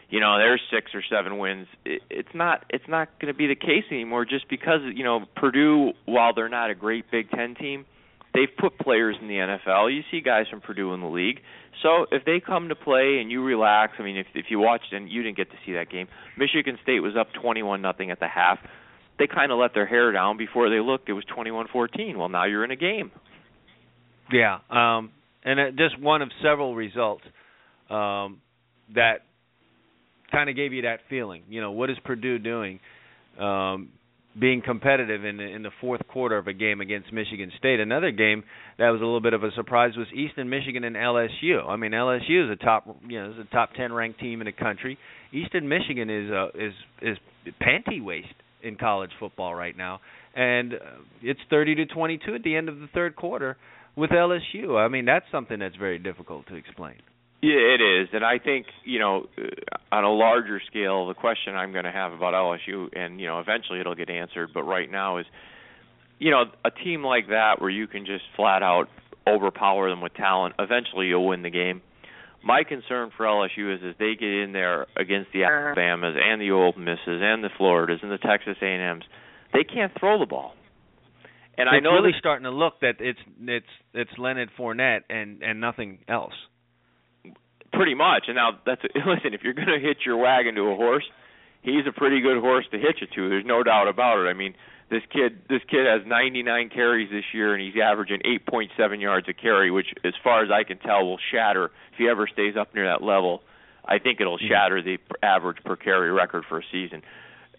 [0.09, 1.67] you know there's six or seven wins.
[1.85, 5.25] It, it's not it's not going to be the case anymore just because you know
[5.35, 7.85] Purdue, while they're not a great Big Ten team,
[8.35, 9.93] they've put players in the NFL.
[9.93, 11.39] You see guys from Purdue in the league.
[11.81, 14.93] So if they come to play and you relax, I mean, if if you watched
[14.93, 16.07] and you didn't get to see that game,
[16.37, 18.59] Michigan State was up 21 nothing at the half.
[19.19, 21.09] They kind of let their hair down before they looked.
[21.09, 22.15] It was 21-14.
[22.17, 23.11] Well, now you're in a game.
[24.31, 25.11] Yeah, um,
[25.43, 27.23] and uh, just one of several results
[27.89, 28.41] um,
[28.93, 29.21] that
[30.31, 31.43] kind of gave you that feeling.
[31.49, 32.79] You know, what is Purdue doing?
[33.39, 33.89] Um,
[34.39, 37.79] being competitive in the, in the fourth quarter of a game against Michigan State.
[37.79, 38.43] Another game
[38.77, 41.67] that was a little bit of a surprise was Eastern Michigan and LSU.
[41.67, 44.45] I mean, LSU is a top, you know, is a top 10 ranked team in
[44.45, 44.97] the country.
[45.31, 47.17] Eastern Michigan is uh, is is
[47.61, 48.27] panty waist
[48.61, 49.99] in college football right now,
[50.35, 50.77] and uh,
[51.21, 53.57] it's 30 to 22 at the end of the third quarter
[53.95, 54.77] with LSU.
[54.77, 56.95] I mean, that's something that's very difficult to explain.
[57.41, 61.55] Yeah, it is, and I think you know, uh, on a larger scale, the question
[61.55, 64.89] I'm going to have about LSU, and you know, eventually it'll get answered, but right
[64.89, 65.25] now is,
[66.17, 68.87] you know, a team like that where you can just flat out
[69.27, 70.55] overpower them with talent.
[70.57, 71.81] Eventually, you'll win the game.
[72.47, 76.51] My concern for LSU is as they get in there against the Alabamas and the
[76.51, 79.03] Ole Misses and the Floridas and the Texas A&Ms,
[79.51, 80.53] they can't throw the ball.
[81.57, 85.01] And it's I know really that, starting to look that it's it's it's Leonard Fournette
[85.09, 86.35] and and nothing else.
[87.73, 88.23] Pretty much.
[88.27, 91.03] And now that's listen, if you're going to hitch your wagon to a horse,
[91.63, 93.27] he's a pretty good horse to hitch it to.
[93.27, 94.29] There's no doubt about it.
[94.29, 94.53] I mean,
[94.89, 99.33] this kid this kid has 99 carries this year and he's averaging 8.7 yards a
[99.33, 102.73] carry, which as far as I can tell will shatter if he ever stays up
[102.73, 103.43] near that level.
[103.85, 104.47] I think it'll Mhm.
[104.49, 107.03] shatter the average per carry record for a season.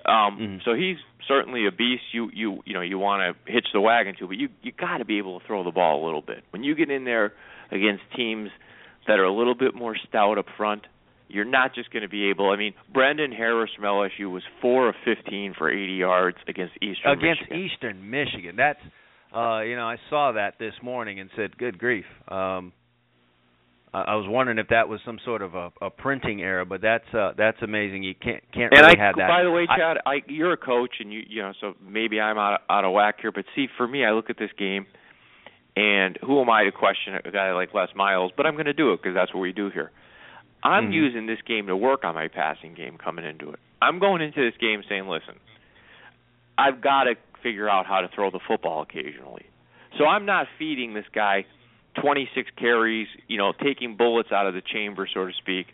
[0.07, 0.65] Um Mhm.
[0.65, 4.15] so he's certainly a beast you you you know you want to hitch the wagon
[4.17, 6.45] to, but you you got to be able to throw the ball a little bit.
[6.51, 7.35] When you get in there
[7.71, 8.51] against teams
[9.07, 10.87] that are a little bit more stout up front,
[11.29, 12.51] you're not just going to be able.
[12.51, 17.13] I mean, Brandon Harris from LSU was four of 15 for 80 yards against Eastern
[17.19, 17.59] against Michigan.
[17.71, 18.57] Eastern Michigan.
[18.57, 18.81] That's
[19.35, 22.73] uh you know, I saw that this morning and said, "Good grief." Um
[23.93, 26.81] I I was wondering if that was some sort of a, a printing error, but
[26.81, 28.03] that's uh that's amazing.
[28.03, 29.29] You can't can't And really I, have that.
[29.29, 32.21] by the way, I- Chad, I, you're a coach, and you you know, so maybe
[32.21, 33.33] I'm out out of whack here.
[33.33, 34.87] But see, for me, I look at this game,
[35.77, 38.33] and who am I to question a guy like Les Miles?
[38.37, 39.91] But I'm going to do it because that's what we do here.
[40.63, 40.95] I'm Mhm.
[40.95, 43.61] using this game to work on my passing game coming into it.
[43.81, 45.37] I'm going into this game saying, listen,
[46.57, 49.47] I've got to figure out how to throw the football occasionally.
[49.97, 51.45] So I'm not feeding this guy
[51.95, 55.69] 26 carries, you know, taking bullets out of the chamber, so to speak,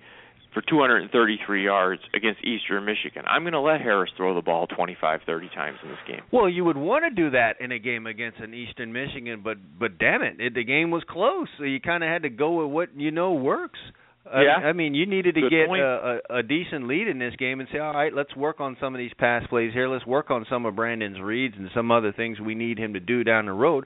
[0.53, 3.25] for 233 yards against Eastern Michigan.
[3.27, 6.23] I'm going to let Harris throw the ball 25, 30 times in this game.
[6.31, 9.59] Well, you would want to do that in a game against an Eastern Michigan, but
[9.79, 12.63] but damn it, it the game was close, so you kind of had to go
[12.65, 13.81] with what you know works.
[14.27, 14.57] Uh, Yeah.
[14.57, 17.61] I mean, you needed to Good get a, a, a decent lead in this game
[17.61, 19.89] and say, all right, let's work on some of these pass plays here.
[19.89, 23.01] Let's work on some of Brandon's reads and some other things we need him to
[23.01, 23.85] do down the road.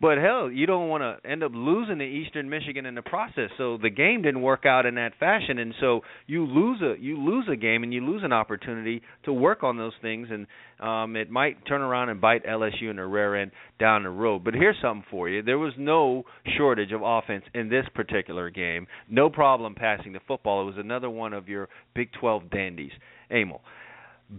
[0.00, 3.50] But hell, you don't want to end up losing to Eastern Michigan in the process.
[3.56, 7.16] So the game didn't work out in that fashion, and so you lose a you
[7.16, 10.46] lose a game and you lose an opportunity to work on those things, and
[10.80, 14.42] um, it might turn around and bite LSU in the rear end down the road.
[14.44, 16.24] But here's something for you: there was no
[16.58, 18.86] shortage of offense in this particular game.
[19.08, 20.62] No problem passing the football.
[20.62, 22.92] It was another one of your Big 12 dandies.
[23.30, 23.62] Emil,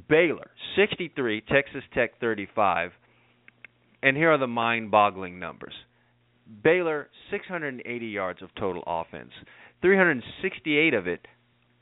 [0.09, 2.91] Baylor 63, Texas Tech 35
[4.05, 5.73] and here are the mind-boggling numbers.
[6.63, 9.31] Baylor 680 yards of total offense,
[9.81, 11.27] 368 of it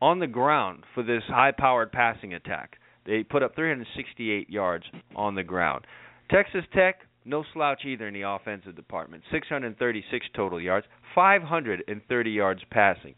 [0.01, 2.77] on the ground for this high-powered passing attack.
[3.05, 4.85] They put up 368 yards
[5.17, 5.85] on the ground.
[6.31, 9.23] Texas Tech no slouch either in the offensive department.
[9.31, 13.15] 636 total yards, 530 yards passing.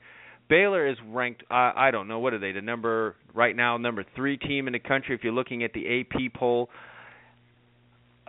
[0.48, 1.44] Baylor is ranked.
[1.50, 2.52] I, I don't know what are they?
[2.52, 5.16] The number right now, number three team in the country.
[5.16, 6.70] If you're looking at the AP poll,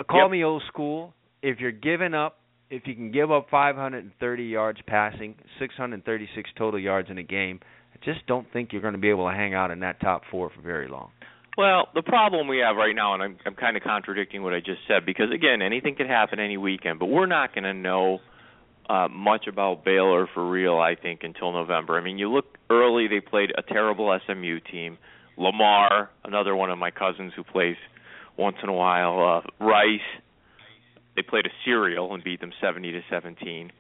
[0.04, 0.30] call Yep.
[0.30, 1.14] me old school.
[1.42, 2.38] If you're giving up,
[2.70, 7.60] if you can give up 530 yards passing, 636 total yards in a game,
[7.94, 10.22] I just don't think you're going to be able to hang out in that top
[10.30, 11.10] four for very long.
[11.56, 14.58] Well, the problem we have right now, and I'm, I'm kind of contradicting what I
[14.60, 18.18] just said, because again, anything could happen any weekend, but we're not going to know
[18.90, 21.98] uh, much about Baylor for real, I think, until November.
[21.98, 24.98] I mean, you look early; they played a terrible SMU team.
[25.38, 27.76] Lamar, another one of my cousins who plays
[28.36, 29.42] once in a while.
[29.60, 30.00] Uh, Rice,
[31.14, 33.72] they played a serial and beat them 70 to 17.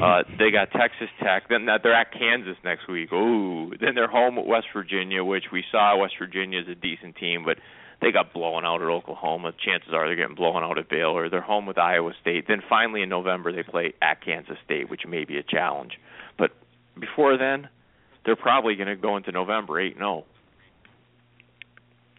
[0.00, 1.48] Uh, they got Texas Tech.
[1.48, 3.12] Then they're at Kansas next week.
[3.12, 3.72] Ooh.
[3.80, 7.44] Then they're home at West Virginia, which we saw West Virginia is a decent team,
[7.44, 7.58] but
[8.00, 9.52] they got blown out at Oklahoma.
[9.64, 11.30] Chances are they're getting blown out at Baylor.
[11.30, 12.46] They're home with Iowa State.
[12.48, 15.92] Then finally in November they play at Kansas State, which may be a challenge.
[16.36, 16.50] But
[16.98, 17.68] before then,
[18.24, 20.24] they're probably going to go into November 8-0.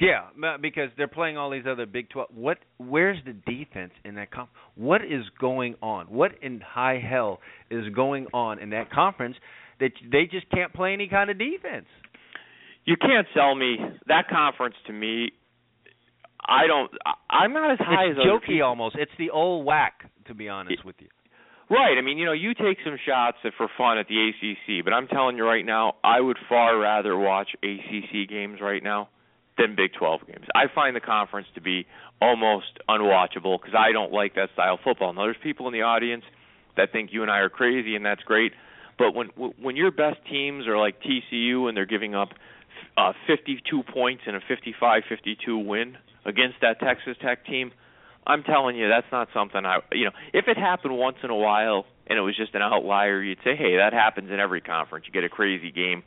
[0.04, 2.30] Yeah, because they're playing all these other Big 12.
[2.36, 4.50] What where's the defense in that conf?
[4.76, 6.08] What is going on?
[6.08, 7.40] What in high hell
[7.72, 9.38] is going on in that conference
[9.80, 11.86] that they just can't play any kind of defense?
[12.84, 13.78] You can't sell me
[14.08, 15.32] that conference to me.
[16.46, 16.92] I don't.
[17.30, 18.98] I'm not as high It's as jokey almost.
[19.00, 19.92] It's the old WAC,
[20.28, 21.08] to be honest with you.
[21.70, 21.98] Right.
[21.98, 25.08] I mean, you know, you take some shots for fun at the ACC, but I'm
[25.08, 29.08] telling you right now, I would far rather watch ACC games right now
[29.58, 30.46] than Big 12 games.
[30.56, 31.86] I find the conference to be
[32.22, 35.14] almost unwatchable because I don't like that style of football.
[35.14, 36.24] Now, there's people in the audience
[36.78, 38.54] that think you and I are crazy, and that's great.
[38.98, 39.28] But when
[39.60, 42.30] when your best teams are like TCU and they're giving up
[42.96, 47.72] uh, 52 points in a 55-52 win against that Texas Tech team,
[48.26, 51.36] I'm telling you that's not something I you know if it happened once in a
[51.36, 55.06] while and it was just an outlier you'd say hey that happens in every conference
[55.08, 56.04] you get a crazy game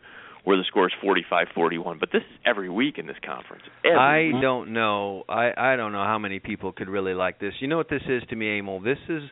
[0.46, 4.18] where the score is 45-41 but this is every week in this conference every I
[4.32, 4.42] week.
[4.42, 5.24] don't know.
[5.28, 7.52] I I don't know how many people could really like this.
[7.60, 8.80] You know what this is to me, Emil?
[8.80, 9.22] This is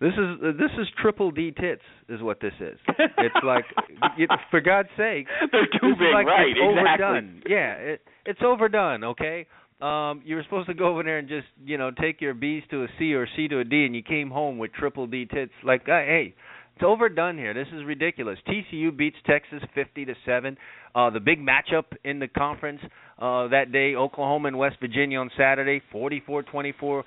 [0.00, 2.78] this is this is triple D tits is what this is.
[2.98, 3.64] It's like
[4.18, 7.42] you, for God's sake, they're too big like right it's exactly overdone.
[7.48, 9.04] Yeah, it, it's overdone.
[9.04, 9.46] Okay.
[9.80, 12.62] Um, you were supposed to go over there and just you know take your B's
[12.70, 15.26] to a C or C to a D, and you came home with triple D
[15.26, 15.52] tits.
[15.64, 16.34] Like, uh, hey,
[16.76, 17.54] it's overdone here.
[17.54, 18.38] This is ridiculous.
[18.48, 20.56] TCU beats Texas fifty to seven.
[20.94, 22.80] Uh, the big matchup in the conference
[23.18, 27.04] uh, that day, Oklahoma and West Virginia on Saturday, forty-four twenty-four.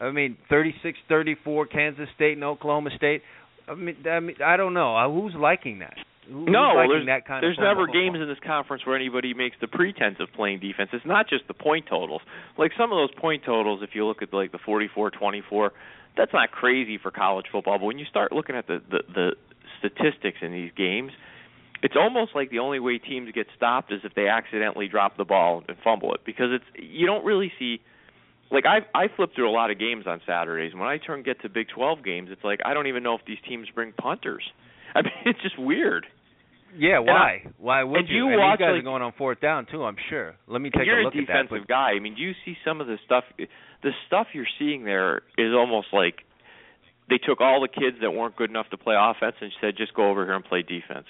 [0.00, 1.66] I mean, thirty-six thirty-four.
[1.66, 3.22] Kansas State and Oklahoma State.
[3.68, 4.96] I mean, I mean, I don't know.
[4.96, 5.94] Uh, Who's liking that?
[6.26, 7.94] Who's No, liking there's, that kind of never football?
[7.94, 10.90] games in this conference where anybody makes the pretense of playing defense.
[10.92, 12.22] It's not just the point totals.
[12.56, 15.70] Like some of those point totals, if you look at like the 44-24,
[16.16, 17.78] that's not crazy for college football.
[17.78, 19.30] But when you start looking at the the, the
[19.78, 21.12] statistics in these games,
[21.82, 25.24] it's almost like the only way teams get stopped is if they accidentally drop the
[25.24, 27.80] ball and fumble it because it's you don't really see
[28.50, 30.74] like I I flip through a lot of games on Saturdays.
[30.74, 33.22] When I turn get to Big 12 games, it's like I don't even know if
[33.26, 34.42] these teams bring punters.
[34.94, 36.06] I mean, it's just weird.
[36.76, 37.42] Yeah, And I- why?
[37.58, 38.16] why would you?
[38.16, 39.82] you and watch, these guys like- are going on fourth down too.
[39.84, 40.34] I'm sure.
[40.46, 41.14] Let me take a look at that.
[41.16, 41.92] You're a defensive guy.
[41.96, 43.24] I mean, do you see some of the stuff?
[43.82, 46.16] The stuff you're seeing there is almost like
[47.08, 49.94] they took all the kids that weren't good enough to play offense and said, "Just
[49.94, 51.06] go over here and play defense."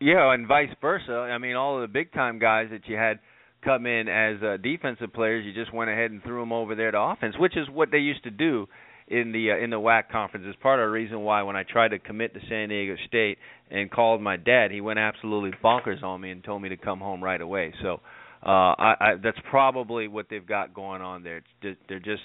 [0.00, 1.12] Yeah, and vice versa.
[1.12, 3.18] I mean, all of the big time guys that you had
[3.64, 6.90] come in as uh, defensive players, you just went ahead and threw them over there
[6.90, 8.68] to offense, which is what they used to do
[9.08, 10.44] in the uh, in the WAC conference.
[10.48, 13.38] It's part of the reason why when I tried to commit to San Diego State
[13.70, 17.00] and called my dad, he went absolutely bonkers on me and told me to come
[17.00, 17.72] home right away.
[17.82, 18.00] So
[18.46, 21.42] uh, I, I, that's probably what they've got going on there.
[21.88, 22.22] They're just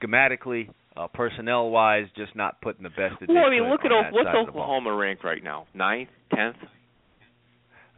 [0.00, 3.90] schematically, uh, personnel wise, just not putting the best that Well, I mean, look at
[3.90, 4.62] on O- that what's side of the ball.
[4.62, 5.66] Oklahoma ranked right now?
[5.74, 6.56] Ninth, tenth.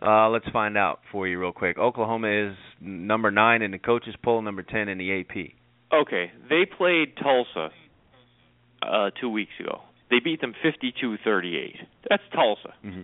[0.03, 1.77] Uh, let's find out for you real quick.
[1.77, 5.53] Oklahoma is number nine in the coaches poll, number ten in the AP.
[5.93, 7.69] Okay, they played Tulsa
[8.83, 9.81] uh two weeks ago.
[10.11, 11.75] They beat them 52-38.
[12.09, 12.75] That's Tulsa.
[12.85, 13.03] Mm-hmm.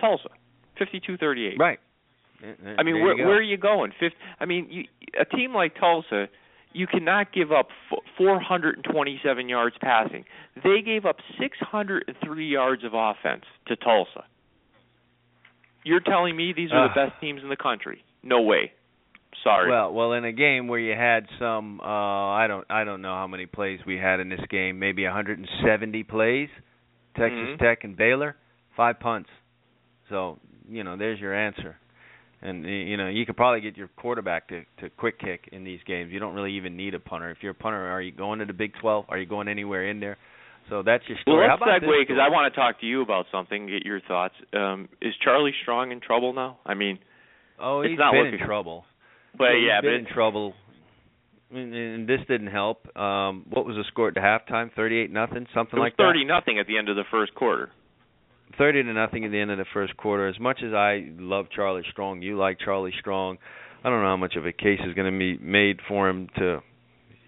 [0.00, 0.28] Tulsa,
[0.80, 1.58] 52-38.
[1.58, 1.78] Right.
[2.78, 3.92] I mean, where where are you going?
[3.98, 4.14] Fifth.
[4.38, 4.84] I mean, you,
[5.20, 6.28] a team like Tulsa,
[6.72, 10.24] you cannot give up f- 427 yards passing.
[10.62, 14.24] They gave up 603 yards of offense to Tulsa.
[15.84, 18.04] You're telling me these are the best teams in the country?
[18.22, 18.72] No way.
[19.42, 19.70] Sorry.
[19.70, 23.14] Well, well, in a game where you had some, uh, I don't, I don't know
[23.14, 24.78] how many plays we had in this game.
[24.78, 26.48] Maybe 170 plays.
[27.16, 27.58] Texas Mhm.
[27.58, 28.36] Tech and Baylor,
[28.76, 29.30] five punts.
[30.08, 30.38] So
[30.68, 31.76] you know, there's your answer.
[32.42, 35.80] And you know, you could probably get your quarterback to to quick kick in these
[35.86, 36.10] games.
[36.12, 37.30] You don't really even need a punter.
[37.30, 39.04] If you're a punter, are you going to the Big 12?
[39.08, 40.16] Are you going anywhere in there?
[40.70, 41.48] So that's your well, story.
[41.48, 42.16] How let's segue because?
[42.20, 43.66] I want to talk to you about something.
[43.66, 44.34] Get your thoughts.
[44.54, 46.58] Um, is Charlie Strong in trouble now?
[46.64, 46.98] I mean,
[47.62, 48.86] Oh, It's he's not been looking- in trouble.
[49.36, 50.54] but he's yeah, been but in trouble.
[51.52, 52.86] And, and this didn't help.
[52.96, 54.72] Um, what was the score at the halftime?
[54.72, 56.04] Thirty-eight nothing, something like that.
[56.04, 57.70] 30 nothing at the end of the first quarter.
[58.58, 60.28] Thirty to nothing at the end of the first quarter.
[60.28, 63.38] As much as I love Charlie Strong, you like Charlie Strong.
[63.84, 66.28] I don't know how much of a case is going to be made for him
[66.36, 66.60] to.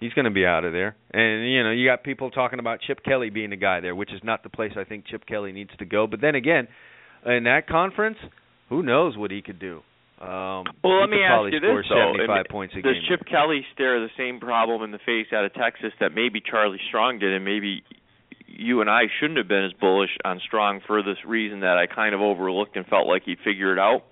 [0.00, 2.80] He's going to be out of there, and you know you got people talking about
[2.80, 5.52] Chip Kelly being the guy there, which is not the place I think Chip Kelly
[5.52, 6.08] needs to go.
[6.08, 6.66] But then again,
[7.24, 8.18] in that conference,
[8.68, 9.80] who knows what he could do?
[10.20, 12.94] Um, Well, let me ask you this though: I mean, points a does.
[13.08, 16.80] Chip Kelly stare the same problem in the face out of Texas that maybe Charlie
[16.88, 17.82] Strong did, and maybe
[18.56, 21.86] you and I shouldn't have been as bullish on Strong for this reason that I
[21.92, 24.04] kind of overlooked and felt like he'd figure it out.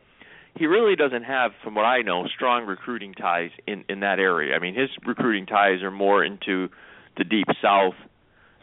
[0.57, 4.57] He really doesn't have, from what I know, strong recruiting ties in in that area.
[4.57, 6.69] I mean, his recruiting ties are more into
[7.17, 7.95] the deep South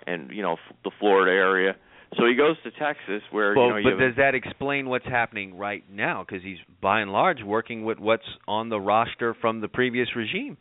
[0.06, 1.76] and you know f- the Florida area.
[2.18, 5.06] So he goes to Texas, where well, you know you but does that explain what's
[5.06, 6.26] happening right now?
[6.28, 10.58] Because he's by and large working with what's on the roster from the previous regime.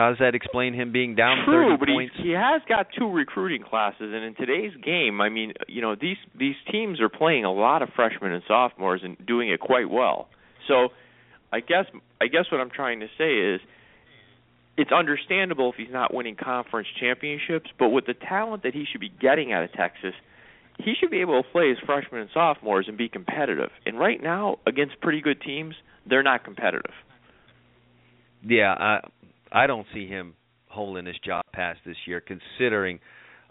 [0.00, 2.14] How does that explain him being down True, 30 but points?
[2.16, 5.94] he he has got two recruiting classes, and in today's game, I mean, you know,
[5.94, 9.90] these these teams are playing a lot of freshmen and sophomores and doing it quite
[9.90, 10.30] well.
[10.68, 10.88] So,
[11.52, 11.84] I guess
[12.18, 13.60] I guess what I'm trying to say is,
[14.78, 19.02] it's understandable if he's not winning conference championships, but with the talent that he should
[19.02, 20.14] be getting out of Texas,
[20.78, 23.68] he should be able to play his freshmen and sophomores and be competitive.
[23.84, 25.74] And right now, against pretty good teams,
[26.08, 26.94] they're not competitive.
[28.42, 29.00] Yeah, I
[29.52, 30.34] I don't see him
[30.68, 33.00] holding his job past this year, considering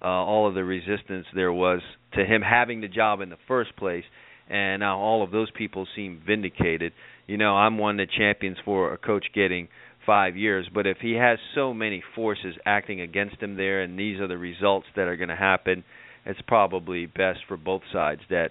[0.01, 1.81] uh, all of the resistance there was
[2.13, 4.05] to him having the job in the first place,
[4.49, 6.93] and now all of those people seem vindicated.
[7.27, 9.67] You know, I'm one that champions for a coach getting
[10.05, 14.19] five years, but if he has so many forces acting against him there, and these
[14.19, 15.83] are the results that are going to happen,
[16.25, 18.49] it's probably best for both sides that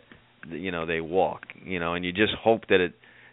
[0.49, 1.43] you know they walk.
[1.65, 2.93] You know, and you just hope that it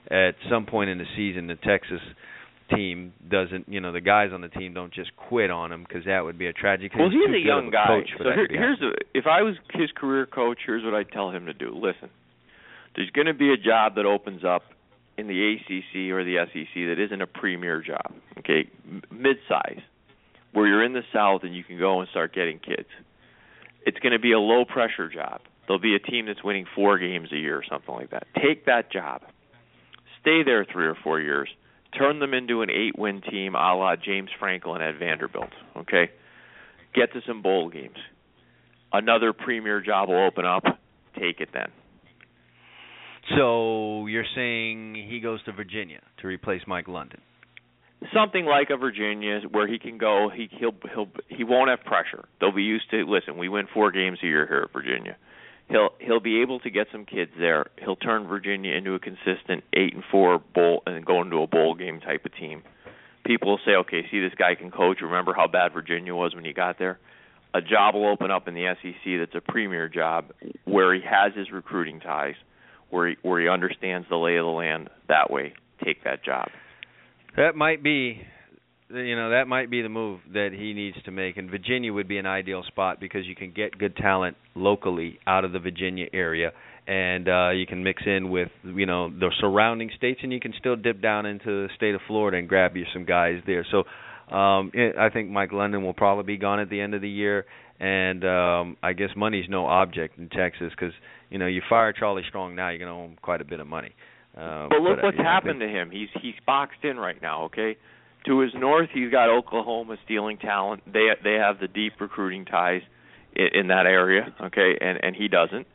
[0.09, 1.99] at some point in the season the Texas
[2.73, 6.05] team doesn't, you know, the guys on the team don't just quit on him because
[6.05, 6.91] that would be a tragic.
[6.97, 7.99] Well, he's too a young of guy.
[8.17, 11.45] So here, here's a, if I was his career coach, here's what I'd tell him
[11.45, 11.73] to do.
[11.73, 12.09] Listen,
[12.95, 14.63] there's going to be a job that opens up
[15.17, 18.13] in the ACC or the SEC that isn't a premier job.
[18.39, 18.69] Okay,
[19.11, 19.81] mid-size,
[20.53, 22.87] where you're in the South and you can go and start getting kids.
[23.85, 25.41] It's going to be a low-pressure job.
[25.67, 28.27] There'll be a team that's winning four games a year or something like that.
[28.35, 29.21] Take that job.
[30.21, 31.49] Stay there three or four years.
[31.97, 35.51] Turn them into an eight-win team, a la James Franklin at Vanderbilt.
[35.77, 36.09] Okay,
[36.93, 37.97] get to some bowl games.
[38.91, 40.63] Another premier job will open up.
[41.19, 41.67] Take it then.
[43.37, 47.21] So you're saying he goes to Virginia to replace Mike London?
[48.13, 50.29] Something like a Virginia where he can go.
[50.33, 52.25] He he'll he'll he won't have pressure.
[52.39, 53.03] They'll be used to.
[53.05, 55.17] Listen, we win four games a year here at Virginia.
[55.69, 57.65] He'll he'll be able to get some kids there.
[57.79, 61.75] He'll turn Virginia into a consistent eight and four bowl and go into a bowl
[61.75, 62.63] game type of team.
[63.25, 64.99] People will say, okay, see this guy can coach.
[65.01, 66.99] Remember how bad Virginia was when he got there?
[67.55, 70.31] A job will open up in the SEC that's a premier job
[70.65, 72.35] where he has his recruiting ties,
[72.89, 75.53] where he where he understands the lay of the land that way.
[75.83, 76.49] Take that job.
[77.37, 78.21] That might be,
[78.89, 81.37] you know, that might be the move that he needs to make.
[81.37, 85.43] And Virginia would be an ideal spot because you can get good talent locally out
[85.45, 86.51] of the Virginia area,
[86.87, 90.53] and uh, you can mix in with, you know, the surrounding states, and you can
[90.59, 93.65] still dip down into the state of Florida and grab you some guys there.
[93.71, 93.83] So.
[94.25, 97.45] Um, I think Mike London will probably be gone at the end of the year,
[97.79, 100.95] and um, I guess money's no object in Texas because
[101.29, 103.59] you know you fire Charlie Strong now, you're going to owe him quite a bit
[103.59, 103.91] of money.
[104.35, 105.91] Uh, But look uh, what's yeah, happened think- to him.
[105.91, 107.43] He's he's boxed in right now.
[107.43, 107.77] Okay,
[108.25, 110.83] to his north, he's got Oklahoma stealing talent.
[110.91, 112.81] They they have the deep recruiting ties
[113.35, 114.33] in, in that area.
[114.41, 115.67] Okay, and and he doesn't.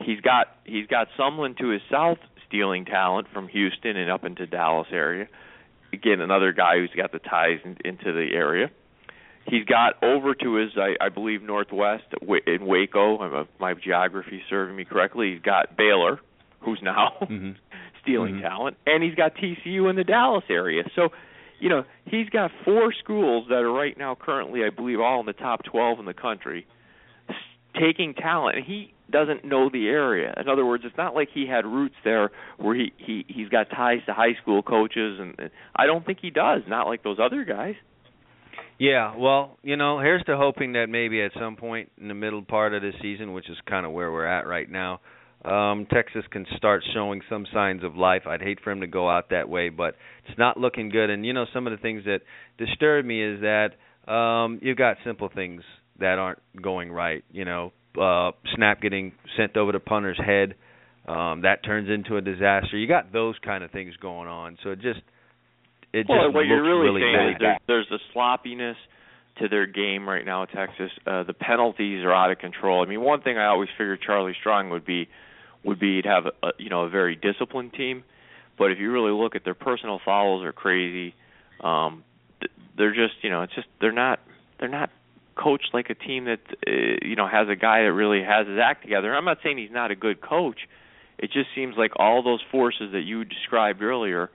[0.00, 4.46] He's got he's got Sumlin to his south stealing talent from Houston and up into
[4.46, 5.26] Dallas area.
[5.92, 8.70] Again, another guy who's got the ties in, into the area.
[9.48, 12.02] He's got over to his, I, I believe, northwest
[12.46, 13.18] in Waco.
[13.18, 15.32] I'm My geography serving me correctly.
[15.32, 16.18] He's got Baylor,
[16.60, 17.54] who's now Mhm.
[18.02, 18.42] stealing Mhm.
[18.42, 20.82] talent, and he's got TCU in the Dallas area.
[20.96, 21.10] So,
[21.58, 25.26] you know, he's got four schools that are right now currently, I believe, all in
[25.26, 26.66] the top 12 in the country,
[27.74, 30.34] taking talent, and he doesn't know the area.
[30.38, 33.70] In other words, it's not like he had roots there where he he he's got
[33.70, 36.62] ties to high school coaches, and I don't think he does.
[36.66, 37.74] Not like those other guys.
[38.78, 42.42] Yeah, well, you know, here's to hoping that maybe at some point in the middle
[42.42, 45.00] part of this season, which is kind of where we're at right now,
[45.46, 48.22] um, Texas can start showing some signs of life.
[48.26, 49.94] I'd hate for him to go out that way, but
[50.28, 51.08] it's not looking good.
[51.10, 52.20] And you know, some of the things that
[52.58, 55.62] disturb me is that um, you've got simple things
[56.00, 57.24] that aren't going right.
[57.30, 60.54] You know, uh, snap getting sent over the punter's head,
[61.06, 62.76] um, that turns into a disaster.
[62.76, 65.00] You got those kind of things going on, so it just
[65.92, 67.58] it well, just what looks you're really, really saying is bad.
[67.68, 68.76] there's, there's a sloppiness
[69.38, 70.90] to their game right now Texas.
[71.06, 72.82] Uh, the penalties are out of control.
[72.82, 75.08] I mean, one thing I always figured Charlie Strong would be
[75.66, 78.04] would be to have a, you know a very disciplined team,
[78.58, 81.14] but if you really look at their personal fouls are crazy.
[81.60, 82.04] Um,
[82.76, 84.20] they're just you know it's just they're not
[84.58, 84.90] they're not
[85.36, 86.70] coached like a team that uh,
[87.02, 89.14] you know has a guy that really has his act together.
[89.14, 90.60] I'm not saying he's not a good coach.
[91.18, 94.30] It just seems like all those forces that you described earlier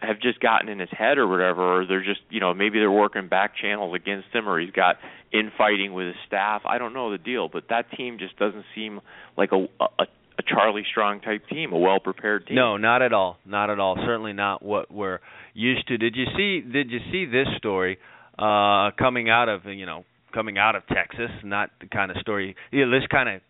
[0.00, 2.90] have just gotten in his head or whatever, or they're just you know maybe they're
[2.90, 4.96] working back channels against him, or he's got
[5.32, 6.62] infighting with his staff.
[6.64, 9.00] I don't know the deal, but that team just doesn't seem
[9.36, 10.06] like a a,
[10.40, 12.56] a Charlie Strong type team, a well prepared team.
[12.56, 13.38] No, not at all.
[13.44, 13.96] Not at all.
[13.96, 15.20] Certainly not what we're
[15.54, 15.98] used to.
[15.98, 17.98] Did you see did you see this story
[18.38, 22.56] uh coming out of, you know, coming out of Texas, not the kind of story
[22.70, 23.40] you know, this kind of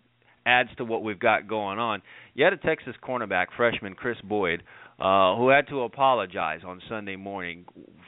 [0.47, 2.03] adds to what we've got going on.
[2.35, 4.63] You had a Texas cornerback, freshman Chris Boyd,
[4.99, 7.65] uh, who had to apologize on Sunday morning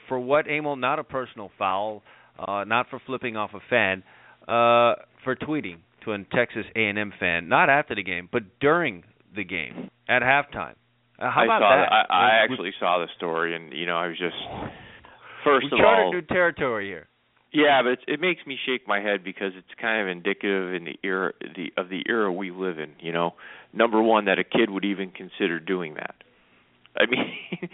[0.07, 2.01] for what Emil, not a personal foul,
[2.39, 4.03] uh, not for flipping off a fan,
[4.47, 9.03] uh, for tweeting to a Texas A&M fan, not after the game, but during
[9.35, 10.75] the game at halftime.
[11.19, 11.91] Uh, how I about saw that?
[11.91, 14.35] I, I We- actually saw the story, and you know, I was just
[15.43, 17.07] first we of charted all, new territory here.
[17.51, 20.85] yeah, but it's, it makes me shake my head because it's kind of indicative in
[20.85, 22.91] the era the of the era we live in.
[22.99, 23.35] You know,
[23.73, 26.15] number one, that a kid would even consider doing that.
[26.95, 27.69] I mean,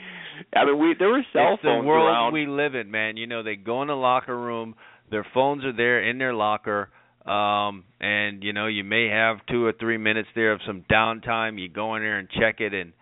[0.55, 2.33] I mean, we there were cell it's phones the world around.
[2.33, 3.17] we live in, man.
[3.17, 4.75] You know, they go in the locker room,
[5.11, 6.89] their phones are there in their locker,
[7.25, 11.59] um, and you know, you may have two or three minutes there of some downtime.
[11.59, 12.93] You go in there and check it, and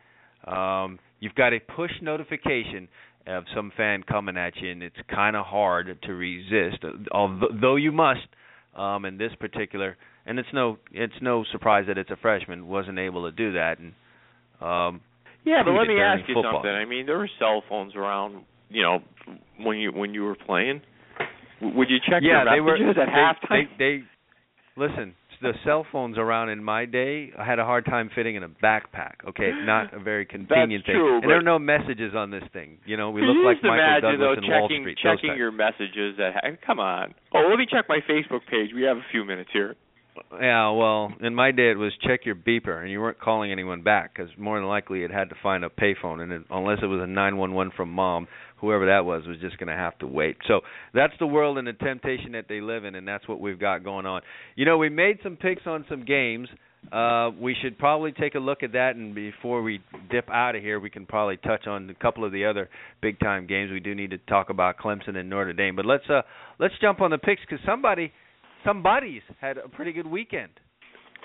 [0.45, 2.87] um, you've got a push notification
[3.27, 7.91] of some fan coming at you, and it's kind of hard to resist, although you
[7.91, 8.21] must.
[8.75, 9.97] Um, in this particular,
[10.27, 13.79] and it's no, it's no surprise that it's a freshman wasn't able to do that,
[13.79, 13.93] and
[14.61, 15.01] um,
[15.43, 16.57] Yeah, but let me ask you football.
[16.57, 16.69] something.
[16.69, 18.99] I mean, there were cell phones around, you know,
[19.59, 20.81] when you when you were playing.
[21.61, 23.77] Would you check yeah, your they were messages at they, halftime?
[23.77, 24.03] They, they
[24.75, 25.15] listen.
[25.39, 28.49] The cell phones around in my day, I had a hard time fitting in a
[28.49, 29.21] backpack.
[29.29, 30.95] Okay, not a very convenient thing.
[30.95, 32.79] true, and there are no messages on this thing.
[32.85, 34.97] You know, we look like Michael imagine, Douglas though, and Wall checking, Street.
[35.03, 37.13] those Checking your messages at come on.
[37.35, 38.71] Oh, let me check my Facebook page.
[38.73, 39.75] We have a few minutes here.
[40.39, 43.81] Yeah, well, in my day it was check your beeper, and you weren't calling anyone
[43.81, 46.87] back because more than likely it had to find a payphone, and it, unless it
[46.87, 48.27] was a 911 from mom,
[48.59, 50.37] whoever that was was just going to have to wait.
[50.47, 50.61] So
[50.93, 53.83] that's the world and the temptation that they live in, and that's what we've got
[53.83, 54.21] going on.
[54.55, 56.47] You know, we made some picks on some games.
[56.91, 60.61] Uh, we should probably take a look at that, and before we dip out of
[60.61, 62.69] here, we can probably touch on a couple of the other
[63.01, 63.71] big time games.
[63.71, 66.21] We do need to talk about Clemson and Notre Dame, but let's uh,
[66.59, 68.13] let's jump on the picks because somebody
[68.65, 70.51] somebody's had a pretty good weekend.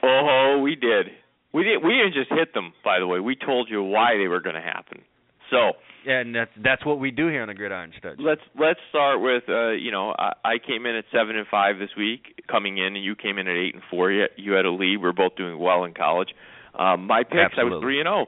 [0.02, 1.06] Oh, we did.
[1.52, 1.84] We did.
[1.84, 2.72] We didn't just hit them.
[2.84, 5.02] By the way, we told you why they were going to happen.
[5.50, 5.72] So
[6.06, 8.18] And that's that's what we do here on the Gridiron Studs.
[8.18, 11.78] let's let's start with uh, you know I, I came in at seven and five
[11.78, 14.10] this week coming in, and you came in at eight and four.
[14.10, 15.02] You, you had a lead.
[15.02, 16.30] We're both doing well in college.
[16.78, 18.26] Um, my picks, I was three and zero.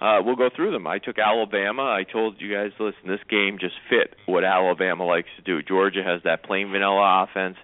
[0.00, 0.88] Uh, we'll go through them.
[0.88, 1.82] I took Alabama.
[1.82, 5.62] I told you guys, listen, this game just fit what Alabama likes to do.
[5.62, 7.56] Georgia has that plain vanilla offense.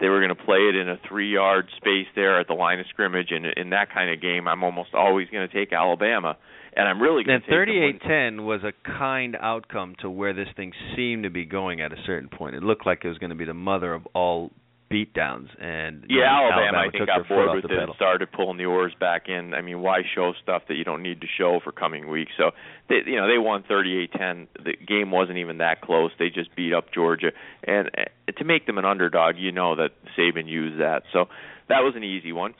[0.00, 2.86] They were going to play it in a three-yard space there at the line of
[2.88, 6.36] scrimmage, and in that kind of game, I'm almost always going to take Alabama,
[6.76, 7.98] and I'm really going to take when-
[8.38, 11.96] 38-10 was a kind outcome to where this thing seemed to be going at a
[12.06, 12.54] certain point.
[12.54, 14.52] It looked like it was going to be the mother of all
[14.90, 17.84] beatdowns, and you Yeah, know, Alabama, I think got bored with it pedal.
[17.84, 19.54] and started pulling the oars back in.
[19.54, 22.32] I mean, why show stuff that you don't need to show for coming weeks?
[22.36, 22.52] So,
[22.88, 24.46] they, you know, they won 38-10.
[24.64, 26.10] The game wasn't even that close.
[26.18, 27.32] They just beat up Georgia,
[27.64, 31.02] and uh, to make them an underdog, you know that Saban used that.
[31.12, 31.26] So
[31.68, 32.54] that was an easy one.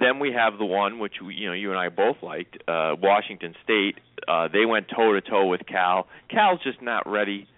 [0.00, 2.94] Then we have the one which we, you know you and I both liked, uh,
[3.00, 3.96] Washington State.
[4.28, 6.06] Uh, they went toe to toe with Cal.
[6.30, 7.48] Cal's just not ready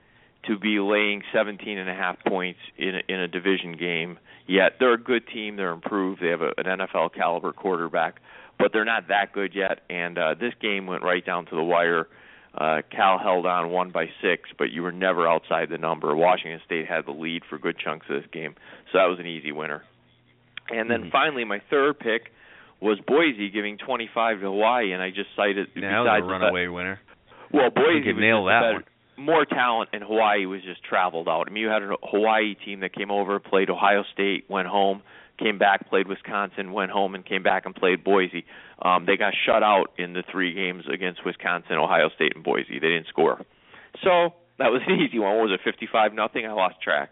[0.47, 4.72] to be laying 17 and a half points in a, in a division game yet.
[4.78, 5.57] They're a good team.
[5.57, 6.22] They're improved.
[6.22, 8.20] They have a, an NFL caliber quarterback,
[8.59, 9.80] but they're not that good yet.
[9.91, 12.09] And uh, this game went right down to the wire.
[12.57, 16.16] Uh, Cal held on one by six, but you were never outside the number.
[16.16, 18.55] Washington State had the lead for good chunks of this game,
[18.91, 19.84] so that was an easy winner.
[20.68, 21.11] And then Mhm.
[21.12, 22.32] finally, my third pick
[22.80, 26.66] was Boise giving 25 to Hawaii, and I just cited besides was a the- runaway
[26.66, 26.99] winner.
[27.53, 28.84] well, Boise could was nail that better- one.
[29.21, 31.45] More talent, and Hawaii was just traveled out.
[31.47, 35.03] I mean, you had a Hawaii team that came over, played Ohio State, went home,
[35.39, 38.45] came back, played Wisconsin, went home, and came back and played Boise.
[38.81, 42.79] Um, they got shut out in the three games against Wisconsin, Ohio State, and Boise.
[42.81, 43.45] They didn't score,
[44.03, 45.37] so that was an easy one.
[45.37, 46.47] What was it fifty-five nothing?
[46.47, 47.11] I lost track,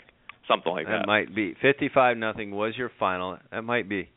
[0.48, 1.06] something like that that.
[1.06, 3.38] might be 55 nothing was your final.
[3.50, 4.08] That might be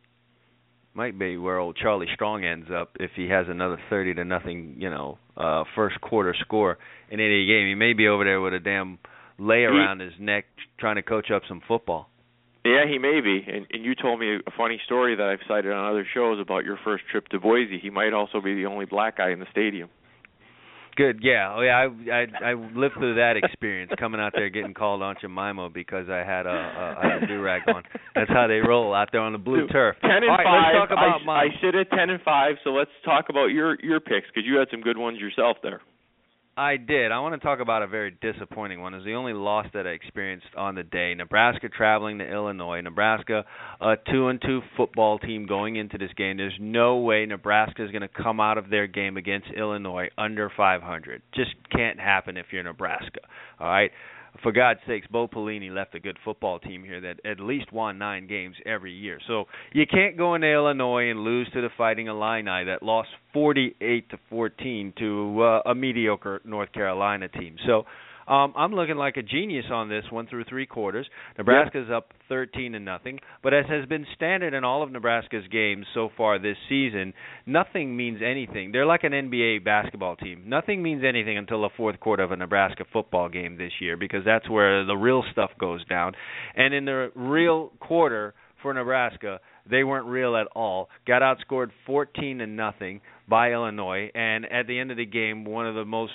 [0.94, 4.76] might be where old Charlie Strong ends up if he has another 30 to nothing,
[4.78, 6.78] you know, uh first quarter score
[7.10, 7.68] in any game.
[7.68, 9.00] He may be over there with a damn
[9.40, 10.46] lei around his neck
[10.80, 12.10] trying to coach up some football.
[12.64, 13.44] Yeah, he may be.
[13.48, 16.64] And, and you told me a funny story that I've cited on other shows about
[16.64, 17.80] your first trip to Boise.
[17.82, 19.90] He might also be the only black guy in the stadium.
[20.96, 21.78] Good, yeah, oh yeah.
[21.78, 26.10] I I I lived through that experience coming out there getting called Aunt Jemima because
[26.10, 27.84] I had a, a I had a do rag on.
[28.14, 29.96] That's how they roll out there on the blue turf.
[30.02, 30.74] Ten and All right, five.
[30.76, 31.52] let's talk about I, mine.
[31.52, 32.56] I sit at ten and five.
[32.64, 35.82] So let's talk about your your picks because you had some good ones yourself there.
[36.58, 37.14] I did.
[37.14, 38.94] I want to talk about a very disappointing one.
[38.94, 41.14] It was the only loss that I experienced on the day.
[41.14, 42.82] Nebraska traveling to Illinois.
[42.82, 43.46] Nebraska,
[43.80, 46.36] a two and two football team going into this game.
[46.36, 50.52] There's no way Nebraska is going to come out of their game against Illinois under
[50.56, 51.22] 500.
[51.34, 53.22] Just can't happen if you're Nebraska.
[53.58, 53.92] All right.
[54.42, 57.98] For God's sakes, Bo Pelini left a good football team here that at least won
[57.98, 59.20] nine games every year.
[59.28, 64.10] So you can't go into Illinois and lose to the Fighting Illini that lost 48
[64.10, 67.56] to 14 to uh, a mediocre North Carolina team.
[67.66, 67.86] So
[68.32, 71.06] um, I'm looking like a genius on this one through three quarters.
[71.38, 75.86] Nebraska's up 13 to nothing, but as has been standard in all of Nebraska's games
[75.94, 77.14] so far this season,
[77.46, 78.72] nothing means anything.
[78.72, 80.44] They're like an NBA basketball team.
[80.46, 84.24] Nothing means anything until the fourth quarter of a Nebraska football game this year because
[84.26, 86.14] that's where the real stuff goes down.
[86.56, 90.88] And in the real quarter for Nebraska, they weren't real at all.
[91.06, 95.68] Got outscored 14 to nothing by Illinois, and at the end of the game, one
[95.68, 96.14] of the most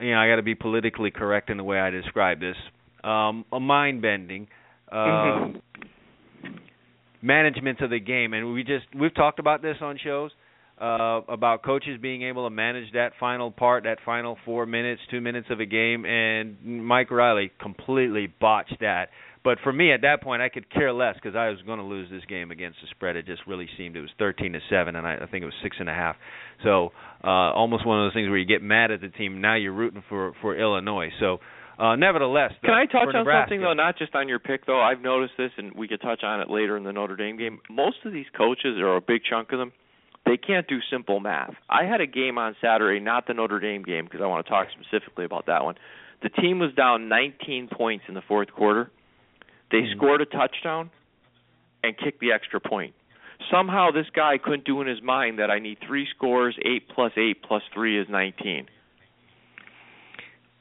[0.00, 2.56] you know, I got to be politically correct in the way I describe this.
[3.04, 4.48] Um, a mind bending
[4.90, 5.60] um,
[7.20, 10.30] management of the game, and we just we've talked about this on shows
[10.82, 15.20] uh, about coaches being able to manage that final part, that final four minutes, two
[15.20, 19.10] minutes of a game, and Mike Riley completely botched that.
[19.44, 21.84] But for me, at that point, I could care less because I was going to
[21.84, 23.16] lose this game against the spread.
[23.16, 25.54] It just really seemed it was 13 to seven, and I, I think it was
[25.62, 26.16] six and a half.
[26.62, 26.92] So
[27.24, 29.40] uh, almost one of those things where you get mad at the team.
[29.40, 31.10] Now you're rooting for for Illinois.
[31.18, 31.38] So
[31.78, 34.80] uh, nevertheless, Can I touch on something though, not just on your pick though?
[34.80, 37.60] I've noticed this, and we could touch on it later in the Notre Dame game.
[37.68, 39.72] Most of these coaches, or a big chunk of them,
[40.24, 41.54] they can't do simple math.
[41.68, 44.50] I had a game on Saturday, not the Notre Dame game, because I want to
[44.50, 45.74] talk specifically about that one.
[46.22, 48.90] The team was down 19 points in the fourth quarter.
[49.72, 49.96] They Mhm.
[49.96, 50.90] scored a touchdown
[51.82, 52.94] and kicked the extra point.
[53.50, 57.12] Somehow this guy couldn't do in his mind that I need three scores, eight plus
[57.16, 58.68] eight plus three is 19.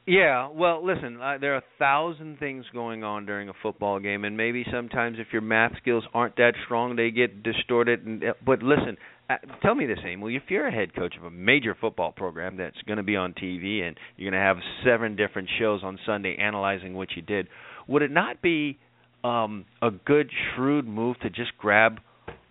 [0.07, 4.25] Yeah, well, listen, uh, there are a thousand things going on during a football game,
[4.25, 8.03] and maybe sometimes if your math skills aren't that strong, they get distorted.
[8.03, 8.97] And uh, but listen,
[9.29, 12.57] uh, tell me this, Emil, if you're a head coach of a major football program
[12.57, 15.99] that's going to be on TV and you're going to have seven different shows on
[16.03, 17.47] Sunday analyzing what you did,
[17.87, 18.79] would it not be
[19.23, 21.99] um, a good, shrewd move to just grab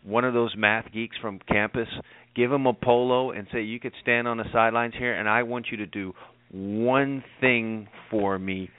[0.05, 1.89] one of those math geeks from campus,
[2.35, 5.43] give him a polo, and say, "You could stand on the sidelines here, and I
[5.43, 6.15] want you to do
[6.53, 8.71] one thing for me,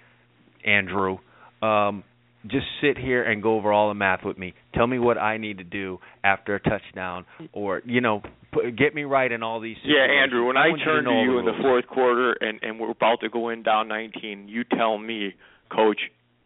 [0.66, 1.18] Andrew.
[1.62, 2.04] Um,
[2.48, 4.54] just sit here and go over all the math with me.
[4.74, 8.22] Tell me what I need to do after a touchdown, or you know,
[8.52, 9.78] put, get me right in all these.
[9.84, 10.08] Yeah.
[10.24, 13.20] Andrew, when I I turn to you in the fourth quarter and and we're about
[13.22, 15.36] to go in down 19, you tell me,
[15.72, 16.00] coach,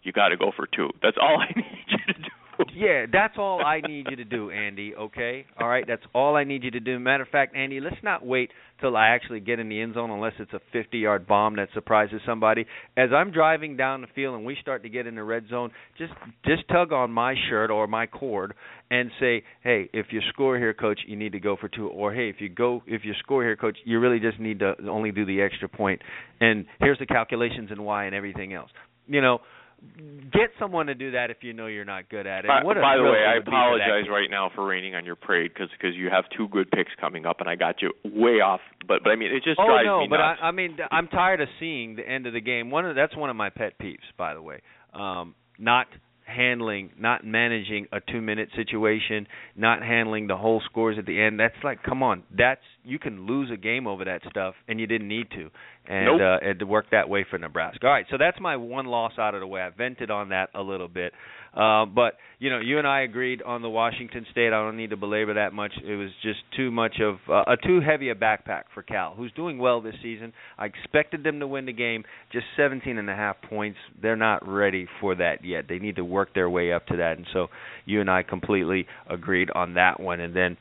[0.06, 0.90] you got to go for two.
[1.02, 2.30] That's all I need you to do.
[2.74, 4.94] Yeah, that's all I need you to do, Andy.
[4.96, 5.84] Okay, all right.
[5.88, 7.00] That's all I need you to do.
[7.00, 10.10] Matter of fact, Andy, let's not wait till I actually get in the end zone
[10.10, 12.66] unless it's a 50-yard bomb that surprises somebody.
[12.96, 15.72] As I'm driving down the field and we start to get in the red zone,
[15.98, 16.14] just
[16.46, 18.54] just tug on my shirt or my cord
[18.90, 21.88] and say, "Hey, if you score here, coach, you need to go for two.
[21.88, 24.76] Or hey, if you go if you score here, coach, you really just need to
[24.90, 26.02] only do the extra point.
[26.40, 28.70] And here's the calculations and why and everything else.
[29.08, 29.40] You know."
[30.32, 32.48] Get someone to do that if you know you're not good at it.
[32.48, 34.96] By, a by the way, I would be for that apologize right now for raining
[34.96, 37.82] on your parade because because you have two good picks coming up, and I got
[37.82, 38.62] you way off.
[38.88, 40.40] But but I mean, it just oh drives no, me but nuts.
[40.42, 42.70] I, I mean, I'm tired of seeing the end of the game.
[42.70, 44.62] One of that's one of my pet peeves, by the way.
[44.94, 45.88] Um, not
[46.26, 51.40] handling, not managing a two-minute situation, not handling the whole scores at the end.
[51.40, 54.88] That's like, come on, that's you can lose a game over that stuff, and you
[54.88, 55.50] didn't need to.
[55.88, 56.22] And Nope.
[56.22, 57.86] uh, it worked that way for Nebraska.
[57.86, 59.62] All right, so that's my one loss out of the way.
[59.62, 61.14] I vented on that a little bit.
[61.56, 64.48] Uh, but you know, you and I agreed on the Washington State.
[64.48, 65.72] I don't need to belabor that much.
[65.86, 69.32] It was just too much of uh, a too heavy a backpack for Cal, who's
[69.34, 70.34] doing well this season.
[70.58, 72.04] I expected them to win the game.
[72.34, 73.78] Just 17 and a half points.
[74.02, 75.66] They're not ready for that yet.
[75.70, 77.18] They need to work their way up to that.
[77.18, 77.48] And so
[77.86, 80.20] you and I completely agreed on that one.
[80.20, 80.58] And then,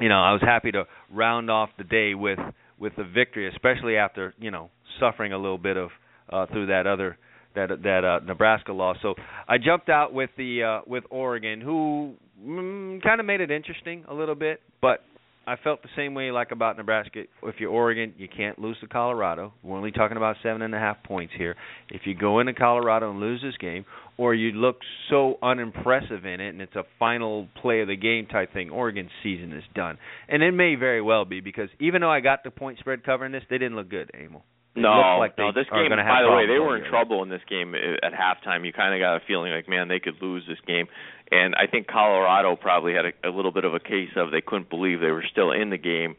[0.00, 2.38] you know, I was happy to round off the day with
[2.78, 5.90] with the victory, especially after you know suffering a little bit of
[6.30, 7.18] uh, through that other
[7.54, 8.96] that that uh, Nebraska loss.
[9.02, 9.14] So
[9.48, 14.04] I jumped out with the uh, with Oregon, who mm, kind of made it interesting
[14.08, 15.04] a little bit, but
[15.46, 17.22] I felt the same way like about Nebraska.
[17.42, 19.52] If you're Oregon, you can't lose to Colorado.
[19.62, 21.56] We're only talking about seven and a half points here.
[21.88, 23.84] If you go into Colorado and lose this game,
[24.18, 24.76] or you look
[25.08, 29.10] so unimpressive in it, and it's a final play of the game type thing, Oregon's
[29.22, 29.96] season is done.
[30.28, 33.32] And it may very well be because even though I got the point spread covering
[33.32, 34.42] this, they didn't look good, Emil.
[34.76, 35.50] It no, like no.
[35.50, 38.64] This game, by the way, they were in trouble in this game uh, at halftime.
[38.64, 40.86] You kind of got a feeling like, man, they could lose this game.
[41.32, 44.40] And I think Colorado probably had a, a little bit of a case of they
[44.40, 46.16] couldn't believe they were still in the game,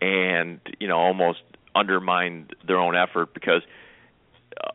[0.00, 1.40] and you know almost
[1.74, 3.62] undermined their own effort because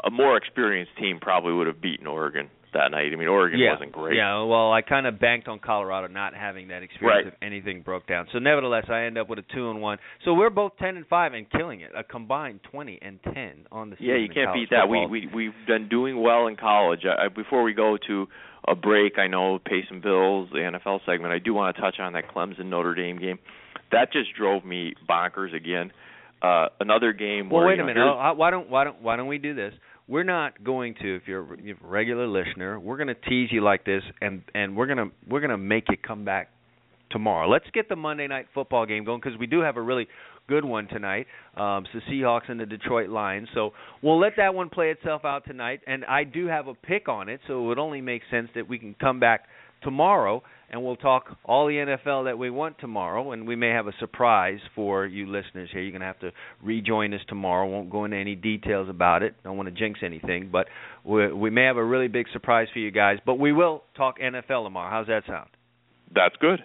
[0.03, 2.49] a more experienced team probably would have beaten Oregon.
[2.73, 3.11] That night.
[3.13, 3.73] I mean, Oregon yeah.
[3.73, 4.17] wasn't great.
[4.17, 7.33] Yeah, well, I kind of banked on Colorado not having that experience Right.
[7.33, 8.27] if anything broke down.
[8.33, 9.97] So nevertheless, I end up with a two and one.
[10.25, 11.91] So we're both ten and five and killing it.
[11.97, 14.07] A combined twenty and ten on the season.
[14.07, 14.89] Yeah, you can't beat that.
[14.89, 15.09] We football.
[15.09, 17.01] we we've been doing well in college.
[17.05, 18.27] I, before we go to
[18.67, 21.33] a break, I know pay some bills, the NFL segment.
[21.33, 23.39] I do want to touch on that Clemson Notre Dame game.
[23.91, 25.91] That just drove me bonkers again.
[26.41, 28.09] Uh another game Well, where wait you a know, minute.
[28.09, 29.73] Uh, Why don't why don't why don't we do this?
[30.07, 31.15] We're not going to.
[31.15, 34.41] If you're, if you're a regular listener, we're going to tease you like this, and
[34.53, 36.49] and we're gonna we're gonna make you come back
[37.09, 37.47] tomorrow.
[37.47, 40.07] Let's get the Monday night football game going because we do have a really
[40.49, 41.27] good one tonight.
[41.55, 43.47] Um, it's the Seahawks and the Detroit Lions.
[43.53, 45.79] So we'll let that one play itself out tonight.
[45.87, 48.67] And I do have a pick on it, so it would only make sense that
[48.67, 49.45] we can come back
[49.83, 50.43] tomorrow
[50.73, 53.31] and we'll talk all the NFL that we want tomorrow.
[53.31, 55.83] And we may have a surprise for you listeners here.
[55.83, 56.31] You're going to have to
[56.63, 57.69] rejoin us tomorrow.
[57.69, 59.35] Won't go into any details about it.
[59.43, 60.65] Don't want to jinx anything, but
[61.05, 63.19] we, we may have a really big surprise for you guys.
[63.23, 64.89] But we will talk NFL tomorrow.
[64.89, 65.49] How's that sound?
[66.13, 66.59] That's good.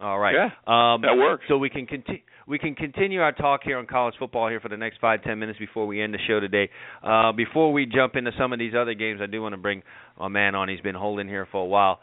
[0.00, 0.34] All right.
[0.34, 1.44] Yeah, um, that works.
[1.48, 2.20] So we can continue.
[2.46, 5.38] We can continue our talk here on college football here for the next five ten
[5.38, 6.68] minutes before we end the show today.
[7.02, 9.82] Uh, before we jump into some of these other games, I do want to bring
[10.18, 10.68] a man on.
[10.68, 12.00] He's been holding here for a while.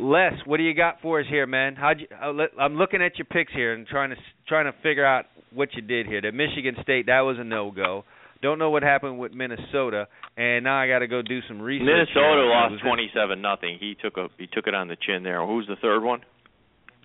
[0.00, 1.74] Les, what do you got for us here, man?
[1.74, 2.06] How'd you?
[2.22, 5.26] Uh, let, I'm looking at your picks here and trying to trying to figure out
[5.52, 6.20] what you did here.
[6.20, 8.04] The Michigan State that was a no go.
[8.40, 11.86] Don't know what happened with Minnesota, and now I got to go do some research.
[11.86, 13.78] Minnesota It lost twenty-seven nothing.
[13.80, 15.44] He took a he took it on the chin there.
[15.44, 16.20] Who's the third one?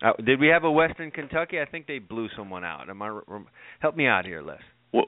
[0.01, 1.59] Uh, did we have a Western Kentucky?
[1.59, 2.89] I think they blew someone out.
[2.89, 3.19] Am I?
[3.79, 4.59] Help me out here, Les.
[4.93, 5.05] Well,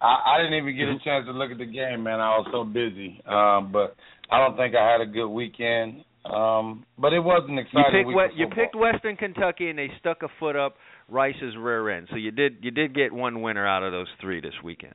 [0.00, 2.20] I, I didn't even get a chance to look at the game, man.
[2.20, 3.20] I was so busy.
[3.26, 3.96] Um, but
[4.30, 6.04] I don't think I had a good weekend.
[6.24, 9.78] Um, but it was an You exciting picked week we- you picked Western Kentucky, and
[9.78, 10.76] they stuck a foot up
[11.08, 12.08] Rice's rear end.
[12.10, 14.94] So you did you did get one winner out of those three this weekend.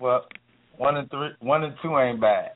[0.00, 0.26] Well,
[0.76, 2.52] one and three, one and two ain't bad.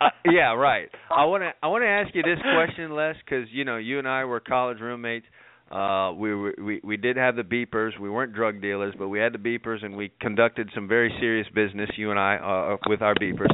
[0.00, 0.90] Uh, yeah, right.
[1.10, 3.98] I want to I want to ask you this question, Les, because you know you
[3.98, 5.26] and I were college roommates.
[5.70, 7.98] Uh, we were we we did have the beepers.
[7.98, 11.46] We weren't drug dealers, but we had the beepers, and we conducted some very serious
[11.54, 11.90] business.
[11.96, 13.50] You and I uh, with our beepers.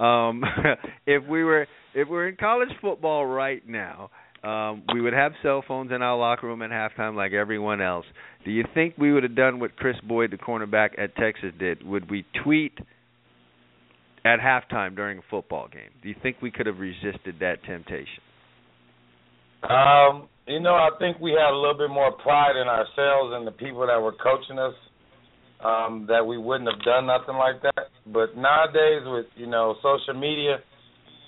[0.00, 0.44] Um,
[1.06, 4.10] if we were if we're in college football right now,
[4.44, 8.06] um, we would have cell phones in our locker room at halftime like everyone else.
[8.44, 11.84] Do you think we would have done what Chris Boyd, the cornerback at Texas, did?
[11.84, 12.78] Would we tweet
[14.24, 15.90] at halftime during a football game?
[16.00, 18.22] Do you think we could have resisted that temptation?
[19.68, 23.46] Um, you know, I think we had a little bit more pride in ourselves and
[23.46, 24.74] the people that were coaching us.
[25.56, 27.88] Um, that we wouldn't have done nothing like that.
[28.12, 30.60] But nowadays, with you know social media,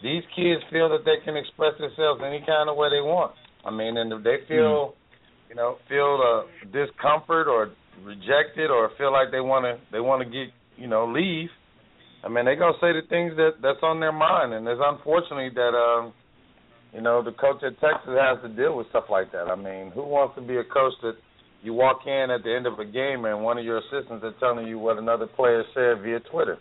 [0.02, 3.32] these kids feel that they can express themselves any kind of way they want.
[3.64, 4.94] I mean, and if they feel,
[5.48, 7.72] you know, feel uh, discomfort or
[8.04, 11.48] rejected or feel like they want to they want to get you know leave.
[12.22, 15.50] I mean, they gonna say the things that that's on their mind, and it's unfortunately
[15.54, 16.12] that um,
[16.92, 19.48] you know, the coach at Texas has to deal with stuff like that.
[19.48, 21.16] I mean, who wants to be a coach that
[21.62, 24.32] you walk in at the end of a game and one of your assistants is
[24.40, 26.58] telling you what another player said via Twitter?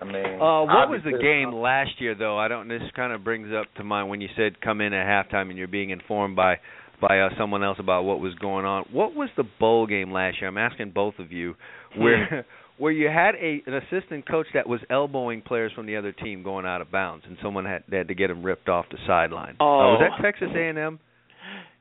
[0.00, 2.36] I mean, Uh, what was the game last year, though?
[2.36, 2.68] I don't.
[2.68, 5.56] This kind of brings up to mind when you said come in at halftime and
[5.56, 6.56] you're being informed by
[7.00, 8.84] by uh, someone else about what was going on.
[8.92, 10.48] What was the bowl game last year?
[10.48, 11.54] I'm asking both of you,
[11.96, 12.44] where
[12.78, 16.42] where you had a an assistant coach that was elbowing players from the other team
[16.42, 18.98] going out of bounds, and someone had, they had to get him ripped off the
[19.06, 19.56] sideline.
[19.60, 20.04] Uh, was Oh.
[20.04, 20.98] that Texas A&M?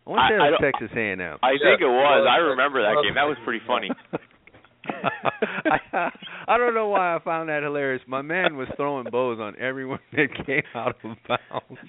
[0.05, 1.37] I want to say I it was don't- Texas A&M.
[1.41, 2.27] I think it was.
[2.29, 3.15] I remember that game.
[3.15, 3.89] That was pretty funny.
[4.85, 6.09] I,
[6.47, 8.01] I don't know why I found that hilarious.
[8.07, 11.79] My man was throwing bows on everyone that came out of bounds.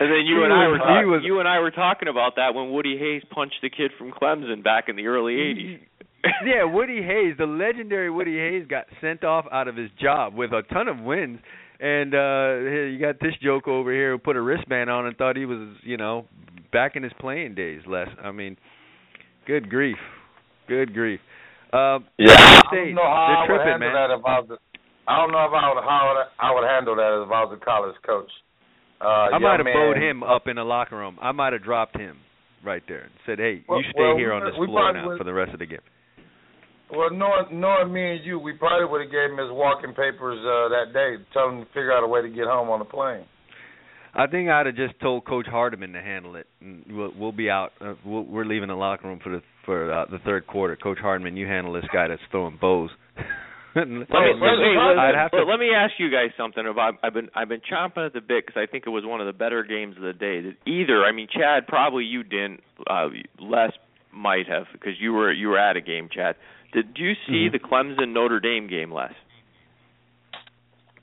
[0.00, 2.36] And then you He and I were talk- was- you and I were talking about
[2.36, 5.78] that when Woody Hayes punched the kid from Clemson back in the early '80s.
[6.46, 10.52] yeah, Woody Hayes, the legendary Woody Hayes, got sent off out of his job with
[10.52, 11.40] a ton of wins.
[11.80, 15.16] And uh here you got this joke over here who put a wristband on and
[15.16, 16.26] thought he was, you know,
[16.72, 17.80] back in his playing days.
[17.86, 18.56] Les, I mean,
[19.46, 19.98] good grief,
[20.68, 21.20] good grief.
[21.72, 22.30] Uh, Yeah.
[22.32, 23.94] I don't know how I would tripping, handle man.
[24.08, 24.48] that if I was.
[24.50, 24.56] A,
[25.10, 27.64] I don't know if I would how I would, handle that if I was a
[27.64, 28.30] college coach.
[29.00, 31.18] Uh, I might have young bowed him up in the locker room.
[31.20, 32.16] I might have dropped him
[32.64, 35.08] right there and said, "Hey, Well- you stay well, here on this we floor now
[35.08, 35.84] would- for the rest of the game."
[36.90, 40.38] Well, knowing knowing me and you, we probably would have gave him his walking papers
[40.40, 42.84] uh, that day, tell him to figure out a way to get home on the
[42.84, 43.24] plane.
[44.16, 46.46] I think I'd have just told Coach Hardiman to handle it,
[46.88, 47.72] we'll, we'll be out.
[47.80, 50.76] Uh, we'll, we're leaving the locker room for the for uh, the third quarter.
[50.76, 52.90] Coach Hardiman, you handle this guy that's throwing bows.
[53.76, 55.38] Let me, Well, let, well, me, well, let, I'd have to.
[55.38, 56.94] let- let me ask you guys something about.
[57.02, 59.26] I've been I've been chomping at the bit because I think it was one of
[59.26, 60.42] the better games of the day.
[60.42, 62.60] That either I mean, Chad, probably you didn't.
[62.88, 63.08] Uh,
[63.40, 63.70] Les
[64.12, 66.36] might have because you were you were at a game, Chad.
[66.74, 67.52] Did you see Mhm.
[67.52, 69.14] the Clemson Notre Dame game, Les?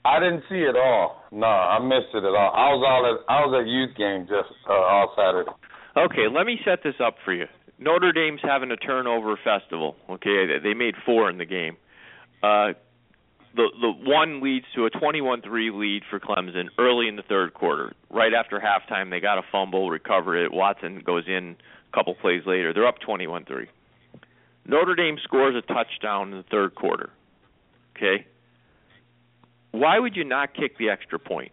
[0.04, 1.24] I didn't see it at all.
[1.30, 2.52] No, I missed it at all.
[2.54, 5.50] I was all at I was at youth game just uh, all Saturday.
[5.96, 7.46] Okay, let me set this up for you.
[7.78, 9.96] Notre Dame's having a turnover festival.
[10.10, 11.76] Okay, they- they made four in the game.
[12.42, 12.72] Uh,
[13.54, 17.92] the the one leads to a 21-3 lead for Clemson early in the third quarter.
[18.10, 20.52] Right after halftime, they got a fumble, recover it.
[20.52, 21.56] Watson goes in
[21.92, 22.72] a couple plays later.
[22.72, 23.68] They're up 21-3.
[24.66, 27.10] Notre Dame scores a touchdown in the third quarter.
[27.96, 28.26] Okay.
[29.72, 31.52] Why would you not kick the extra point?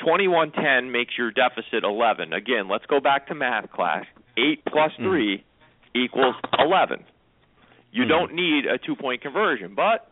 [0.00, 2.32] 21-10 makes your deficit 11.
[2.32, 4.04] Again, let's go back to math class.
[4.36, 5.44] 8 plus 3
[5.94, 7.04] equals 11.
[7.92, 8.08] You Mhm.
[8.08, 10.10] don't need a two-point conversion, but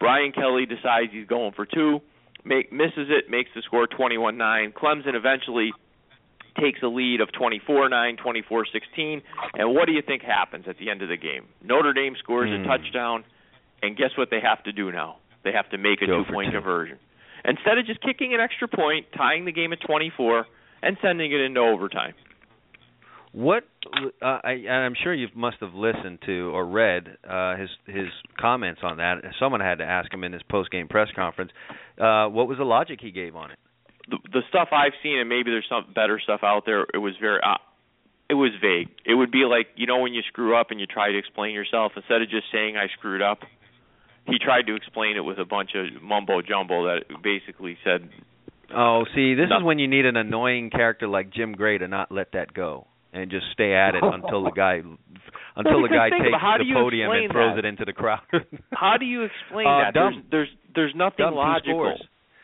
[0.00, 2.02] Brian Kelly decides he's going for two,
[2.44, 4.72] make, misses it, makes the score 21-9.
[4.72, 5.72] Clemson eventually
[6.60, 9.22] takes a lead of 24-9, 24-16,
[9.54, 11.44] and what do you think happens at the end of the game?
[11.62, 12.62] Notre Dame scores Hmm.
[12.64, 13.24] a touchdown,
[13.82, 15.16] and guess what they have to do now?
[15.44, 16.58] They have to make a Go two-point two.
[16.58, 16.98] conversion.
[17.44, 20.46] Instead of just kicking an extra point, tying the game at 24,
[20.82, 22.14] and sending it into overtime.
[23.32, 23.64] What
[24.20, 28.08] uh, I, and I'm sure you must have listened to or read uh, his his
[28.38, 29.22] comments on that.
[29.40, 31.50] Someone had to ask him in his post game press conference.
[31.98, 33.58] Uh, what was the logic he gave on it?
[34.08, 36.86] The, the stuff I've seen, and maybe there's some better stuff out there.
[36.94, 37.58] It was very, uh,
[38.30, 38.88] it was vague.
[39.04, 41.54] It would be like you know when you screw up and you try to explain
[41.54, 43.40] yourself instead of just saying I screwed up.
[44.26, 48.08] He tried to explain it with a bunch of mumbo jumbo that basically said,
[48.72, 52.12] Oh, see, this is when you need an annoying character like Jim Gray to not
[52.12, 54.80] let that go and just stay at it until the guy
[55.56, 57.64] until the guy takes the podium and throws that?
[57.64, 58.20] it into the crowd.
[58.72, 59.94] "How do you explain Uh, that?
[59.94, 60.24] dumb.
[60.30, 61.94] There's, there's, there's nothing Dumb, logical."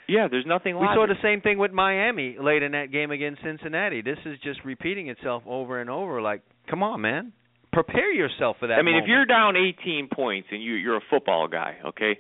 [0.09, 0.23] Scores.
[0.23, 3.43] Yeah, there's nothing We saw the same thing with Miami late in that game against
[3.43, 4.03] Cincinnati.
[4.03, 6.21] This is just repeating itself over and over.
[6.21, 7.33] Like, come on, man,
[7.73, 8.75] prepare yourself for that.
[8.75, 12.19] I mean, if you're down 18 points and you you're a football guy, okay,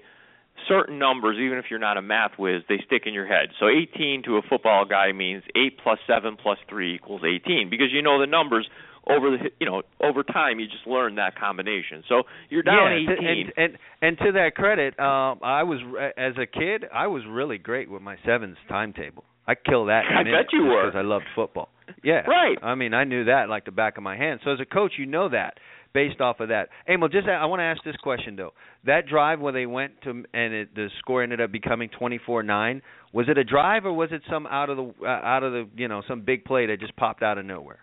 [0.66, 3.49] certain numbers, even if you're not a math whiz, they stick in your head.
[3.61, 7.89] So 18 to a football guy means 8 plus 7 plus 3 equals 18 because
[7.93, 8.68] you know the numbers
[9.07, 12.03] over the you know over time you just learn that combination.
[12.09, 13.26] So you're down yeah, 18.
[13.26, 15.78] and and and to that credit, um, I was
[16.16, 19.24] as a kid, I was really great with my sevens timetable.
[19.46, 20.03] I kill that.
[20.14, 20.86] I bet you were.
[20.86, 21.70] because I loved football.
[22.05, 22.59] Yeah, Right.
[22.62, 24.40] I mean, I knew that like the back of my hand.
[24.44, 25.55] So as a coach, you know that
[25.94, 26.68] based off of that.
[26.88, 28.53] Emil, just I want to ask this question though.
[28.84, 32.42] That drive where they went to and it, the score ended up becoming twenty four
[32.42, 32.82] nine.
[33.12, 35.68] Was it a drive or was it some out of the uh, out of the
[35.76, 37.78] you know some big play that just popped out of nowhere?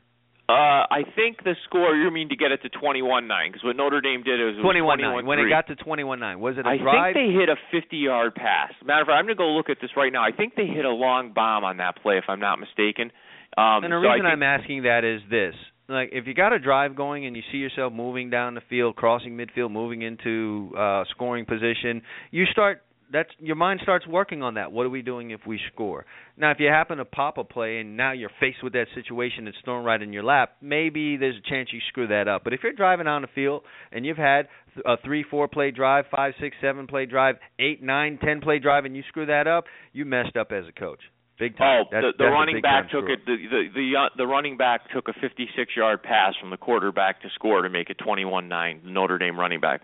[0.47, 3.99] Uh, I think the score you mean to get it to 21-9 because what Notre
[3.99, 5.25] Dame did was Twenty one nine.
[5.25, 6.95] When it got to twenty one nine, was it a I drive?
[6.95, 8.71] I think they hit a 50-yard pass.
[8.85, 10.23] Matter of fact, I'm going to go look at this right now.
[10.23, 13.11] I think they hit a long bomb on that play, if I'm not mistaken.
[13.57, 15.55] Um, and the so reason think- I'm asking that is this:
[15.89, 18.95] like, if you got a drive going and you see yourself moving down the field,
[18.95, 22.84] crossing midfield, moving into uh scoring position, you start.
[23.11, 24.71] That's your mind starts working on that.
[24.71, 26.05] What are we doing if we score?
[26.37, 29.45] Now, if you happen to pop a play and now you're faced with that situation
[29.45, 32.43] that's thrown right in your lap, maybe there's a chance you screw that up.
[32.43, 34.47] But if you're driving on the field and you've had
[34.85, 38.85] a three, four play drive, five, six, seven play drive, eight, nine, ten play drive,
[38.85, 40.99] and you screw that up, you messed up as a coach.
[41.37, 41.83] Big time.
[41.83, 43.19] Oh, That's, the, the that's running back took it.
[43.25, 47.27] The the the, uh, the running back took a 56-yard pass from the quarterback to
[47.35, 48.85] score to make it 21-9.
[48.85, 49.81] Notre Dame running back.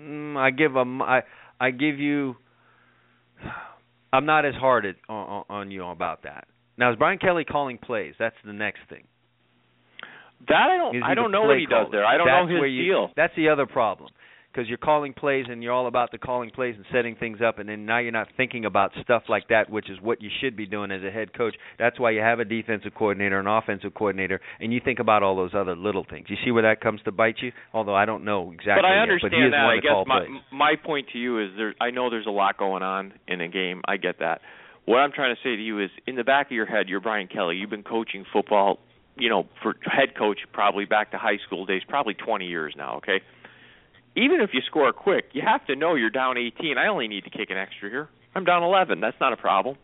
[0.00, 1.02] Mm, I give them.
[1.02, 1.22] I
[1.60, 2.36] I give you.
[4.12, 6.48] I'm not as hard at, on, on you about that.
[6.76, 8.14] Now is Brian Kelly calling plays?
[8.18, 9.04] That's the next thing.
[10.48, 11.02] That I don't.
[11.02, 12.04] I don't know what he does there.
[12.04, 13.10] I don't that's know his you, deal.
[13.14, 14.10] That's the other problem.
[14.52, 17.60] Because you're calling plays and you're all about the calling plays and setting things up,
[17.60, 20.56] and then now you're not thinking about stuff like that, which is what you should
[20.56, 21.54] be doing as a head coach.
[21.78, 25.36] That's why you have a defensive coordinator, an offensive coordinator, and you think about all
[25.36, 26.26] those other little things.
[26.28, 27.52] You see where that comes to bite you?
[27.72, 28.82] Although I don't know exactly.
[28.82, 29.66] but I yet, understand but he is that.
[29.66, 30.40] I guess my plays.
[30.52, 31.74] my point to you is there.
[31.80, 33.82] I know there's a lot going on in a game.
[33.86, 34.40] I get that.
[34.86, 37.00] What I'm trying to say to you is, in the back of your head, you're
[37.00, 37.56] Brian Kelly.
[37.56, 38.78] You've been coaching football,
[39.16, 42.96] you know, for head coach probably back to high school days, probably 20 years now.
[42.96, 43.20] Okay.
[44.16, 46.76] Even if you score quick, you have to know you're down 18.
[46.78, 48.08] I only need to kick an extra here.
[48.34, 49.00] I'm down 11.
[49.00, 49.76] That's not a problem.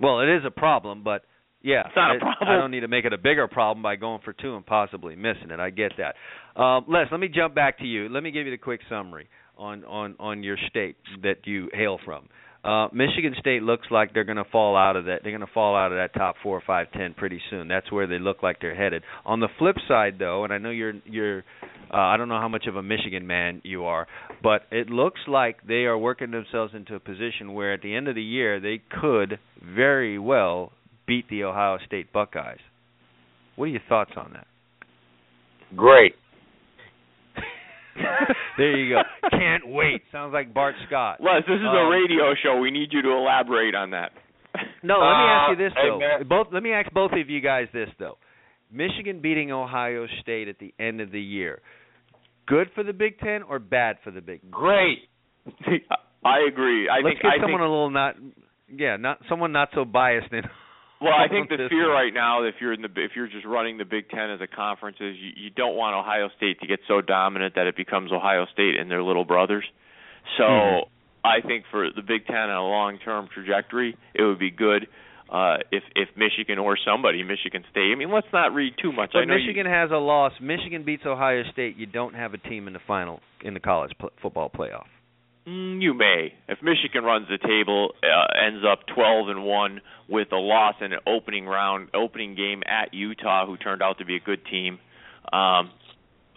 [0.00, 1.22] Well, it is a problem, but
[1.62, 2.48] yeah, It's not a problem.
[2.48, 5.14] I don't need to make it a bigger problem by going for two and possibly
[5.14, 5.60] missing it.
[5.60, 6.60] I get that.
[6.60, 8.08] Um, Les, let me jump back to you.
[8.08, 9.28] Let me give you the quick summary
[9.58, 12.28] on on on your state that you hail from.
[12.62, 15.20] Uh, Michigan State looks like they're going to fall out of that.
[15.22, 17.68] They're going to fall out of that top four, five, ten pretty soon.
[17.68, 19.02] That's where they look like they're headed.
[19.24, 21.38] On the flip side, though, and I know you're you're,
[21.92, 24.06] uh, I don't know how much of a Michigan man you are,
[24.42, 28.08] but it looks like they are working themselves into a position where at the end
[28.08, 30.72] of the year they could very well
[31.06, 32.58] beat the Ohio State Buckeyes.
[33.56, 34.46] What are your thoughts on that?
[35.74, 36.14] Great.
[38.58, 39.02] there you go.
[39.30, 40.02] Can't wait.
[40.12, 41.20] Sounds like Bart Scott.
[41.20, 42.58] Les, this is Um, a radio show.
[42.58, 44.12] We need you to elaborate on that.
[44.82, 45.98] No, let me ask you Uh, this hey, though.
[45.98, 46.26] man.
[46.28, 48.16] Both let me ask both of you guys this though.
[48.72, 51.60] Michigan beating Ohio State at the end of the year.
[52.46, 54.50] Good for the Big 10 or bad for the Big?
[54.50, 55.00] Great.
[56.24, 56.88] I agree.
[56.88, 58.14] I Let's think get I someone think a little not
[58.74, 60.42] yeah, not someone not so biased in
[61.00, 63.78] Well, I think the fear right now, if you're in the if you're just running
[63.78, 66.80] the Big Ten as a conference, is you, you don't want Ohio State to get
[66.86, 69.64] so dominant that it becomes Ohio State and their little brothers.
[70.36, 70.88] So Mhm.
[71.24, 74.88] I think for the Big Ten on a long term trajectory, it would be good
[75.30, 77.92] uh, if if Michigan or somebody, Michigan State.
[77.92, 79.10] I mean, let's not read too much.
[79.14, 80.32] I But know Michigan has a loss.
[80.40, 81.76] Michigan beats Ohio State.
[81.76, 84.86] You don't have a team in the final in the college pl- football playoff.
[85.46, 89.80] You, mm, you may if Michigan runs the table, uh, ends up 12 and one
[90.08, 94.04] with a loss in an opening round opening game at Utah, who turned out to
[94.04, 94.78] be a good team.
[95.32, 95.70] Um,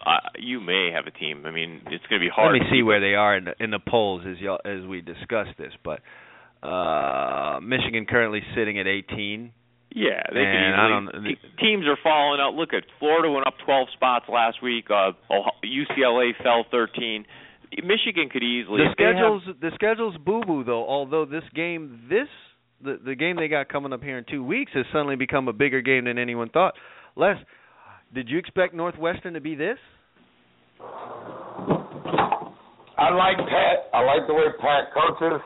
[0.04, 1.44] uh, you may have a team.
[1.46, 2.52] I mean, it's going to be hard.
[2.52, 5.00] Let me see where they are in the, in the polls as y'all, as we
[5.00, 5.72] discuss this.
[5.82, 6.00] But
[6.66, 9.52] uh Michigan currently sitting at 18.
[9.96, 11.36] Yeah, they And I easily.
[11.36, 12.54] don't- teams are falling out.
[12.54, 14.86] Look at Florida went up 12 spots last week.
[14.90, 17.26] Uh, Ohio- UCLA fell 13.
[17.82, 18.78] Michigan could easily.
[18.84, 20.86] The if they have- schedule's the schedule's boo boo though.
[20.86, 22.28] Although this game, this
[22.82, 25.52] the the game they got coming up here in two weeks has suddenly become a
[25.52, 26.74] bigger game than anyone thought.
[27.16, 27.36] Les,
[28.12, 29.78] did you expect Northwestern to be this?
[32.96, 33.90] I like Pat.
[33.92, 35.40] I like the way Pat coaches.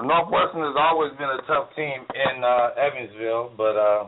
[0.00, 4.04] Northwestern has always been a tough team in uh, Evansville, but uh,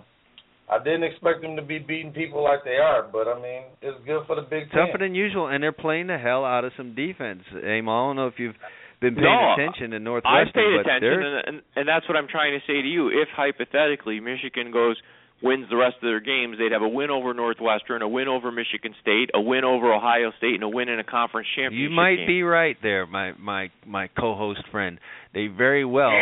[0.71, 3.03] I didn't expect them to be beating people like they are.
[3.11, 4.87] But I mean, it's good for the Big Ten.
[4.87, 7.43] Tougher than usual, and they're playing the hell out of some defense.
[7.53, 8.55] Aim, I don't know if you've
[9.01, 10.31] been paying No, attention to Northwestern.
[10.31, 13.09] I Northwestern, paid attention, and, and and that's what I'm trying to say to you.
[13.09, 14.97] If hypothetically Michigan goes
[15.43, 18.53] wins the rest of their games, they'd have a win over Northwestern, a win over
[18.53, 21.91] Michigan State, a win over Ohio State, and a win in a conference championship.
[21.91, 22.27] you might game.
[22.27, 24.99] be right there, my my my co-host friend.
[25.35, 26.13] They very well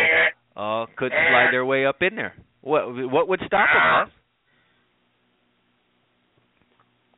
[0.57, 2.35] uh could slide their way up in there.
[2.63, 4.13] What what would stop them?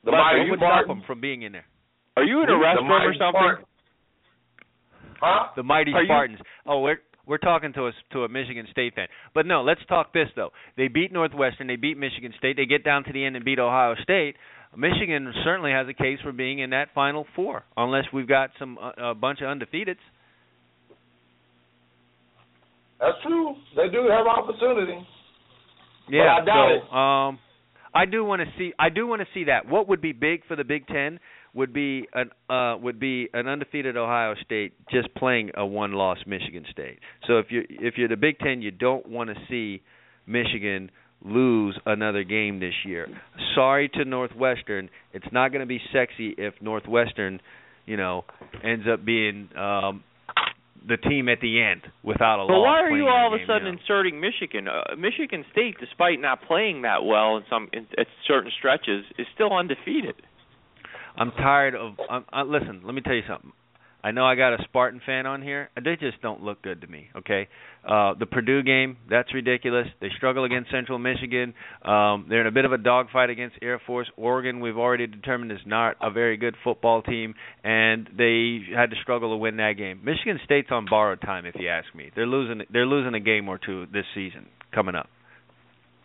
[0.04, 1.66] The What would stop them from being in there?
[2.16, 3.30] Are you in a restroom or something?
[3.40, 3.66] Spartans.
[5.20, 5.46] Huh?
[5.56, 6.40] The mighty Are you- Spartans.
[6.66, 9.06] Oh, we're we're talking to a to a Michigan State fan.
[9.34, 10.50] But no, let's talk this though.
[10.76, 13.58] They beat Northwestern, they beat Michigan State, they get down to the end and beat
[13.58, 14.36] Ohio State.
[14.76, 18.78] Michigan certainly has a case for being in that Final Four, unless we've got some
[18.78, 19.98] uh, a bunch of undefeateds.
[23.00, 23.54] That's true.
[23.76, 25.06] They do have opportunity.
[26.08, 27.38] Yeah, I doubt so um
[27.94, 29.68] I do want to see I do want to see that.
[29.68, 31.18] What would be big for the Big 10
[31.54, 36.64] would be an uh would be an undefeated Ohio State just playing a one-loss Michigan
[36.70, 36.98] State.
[37.26, 39.82] So if you if you're the Big 10, you don't want to see
[40.26, 40.90] Michigan
[41.22, 43.06] lose another game this year.
[43.54, 47.40] Sorry to Northwestern, it's not going to be sexy if Northwestern,
[47.84, 48.24] you know,
[48.64, 50.04] ends up being um
[50.86, 52.64] the team at the end without a But loss.
[52.66, 53.78] why are you all of a sudden you know?
[53.78, 54.66] inserting Michigan?
[54.68, 59.26] Uh, Michigan State, despite not playing that well in some in, at certain stretches, is
[59.34, 60.14] still undefeated.
[61.16, 61.94] I'm tired of.
[62.08, 63.52] I'm, I, listen, let me tell you something.
[64.02, 65.68] I know I got a Spartan fan on here.
[65.76, 67.08] They just don't look good to me.
[67.16, 67.48] Okay,
[67.86, 69.86] uh, the Purdue game that's ridiculous.
[70.00, 71.54] They struggle against Central Michigan.
[71.84, 74.10] Um, they're in a bit of a dogfight against Air Force.
[74.16, 78.96] Oregon, we've already determined is not a very good football team, and they had to
[79.02, 80.00] struggle to win that game.
[80.04, 82.10] Michigan State's on borrowed time, if you ask me.
[82.14, 82.64] They're losing.
[82.72, 85.08] They're losing a game or two this season coming up.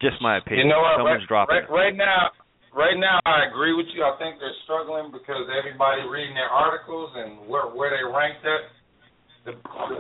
[0.02, 0.68] Just my opinion.
[0.68, 0.98] You know what?
[0.98, 1.56] Someone's right, dropping.
[1.56, 2.32] right, right now,
[2.76, 4.04] right now, I agree with you.
[4.04, 8.64] I think they're struggling because everybody reading their articles and where where they ranked at.
[9.48, 9.54] The,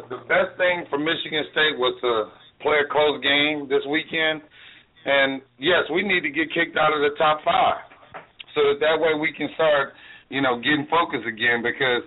[0.09, 2.33] the best thing for Michigan State was to
[2.65, 4.41] play a close game this weekend,
[5.05, 7.85] and yes, we need to get kicked out of the top five,
[8.57, 9.93] so that that way we can start,
[10.33, 12.03] you know, getting focused again because.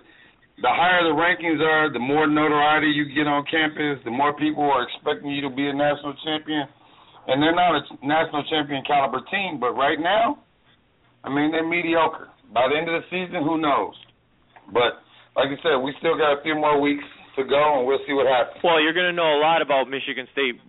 [0.59, 4.67] The higher the rankings are, the more notoriety you get on campus, the more people
[4.67, 6.67] are expecting you to be a national champion
[7.29, 10.39] and they're not a national champion caliber team, but right now,
[11.23, 12.29] I mean they're mediocre.
[12.53, 13.93] By the end of the season, who knows?
[14.73, 15.03] But
[15.35, 17.05] like I said, we still got a few more weeks
[17.37, 18.59] to go, and we'll see what happens.
[18.63, 20.59] Well, you're going to know a lot about Michigan State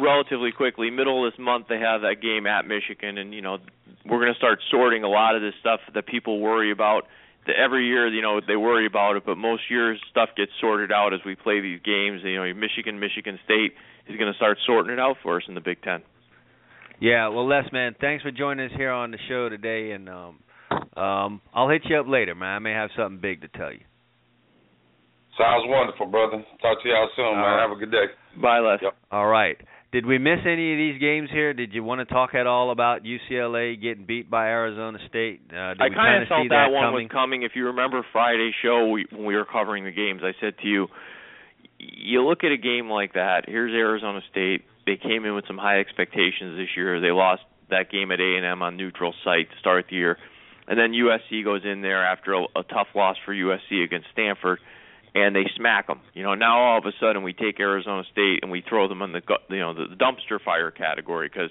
[0.00, 0.90] relatively quickly.
[0.90, 3.58] Middle of this month, they have that game at Michigan, and you know
[4.04, 7.06] we're going to start sorting a lot of this stuff that people worry about.
[7.44, 11.12] Every year, you know, they worry about it, but most years stuff gets sorted out
[11.12, 12.22] as we play these games.
[12.24, 13.74] You know, Michigan, Michigan State
[14.08, 16.02] is going to start sorting it out for us in the Big Ten.
[17.00, 20.38] Yeah, well, Les, man, thanks for joining us here on the show today, and um,
[20.96, 22.48] um, I'll hit you up later, man.
[22.56, 23.80] I may have something big to tell you.
[25.36, 26.44] Sounds wonderful, brother.
[26.62, 27.42] Talk to y'all soon, All man.
[27.42, 27.62] right.
[27.68, 28.06] Have a good day.
[28.40, 28.78] Bye, Les.
[28.82, 28.96] Yep.
[29.10, 29.56] All right,
[29.92, 31.52] did we miss any of these games here?
[31.52, 35.40] Did you want to talk at all about UCLA getting beat by Arizona State?
[35.50, 37.04] Uh, did I we kind of of felt that, that one coming?
[37.04, 37.42] was coming.
[37.42, 40.66] If you remember Friday's show, we, when we were covering the games, I said to
[40.68, 40.88] you,
[41.92, 43.44] you look at a game like that.
[43.48, 44.62] Here's Arizona State.
[44.86, 47.00] They came in with some high expectations this year.
[47.00, 50.18] They lost that game at A&M on neutral site to start the year,
[50.68, 54.58] and then USC goes in there after a, a tough loss for USC against Stanford,
[55.14, 56.00] and they smack them.
[56.12, 59.00] You know, now all of a sudden we take Arizona State and we throw them
[59.02, 61.50] in the gu- you know the dumpster fire category because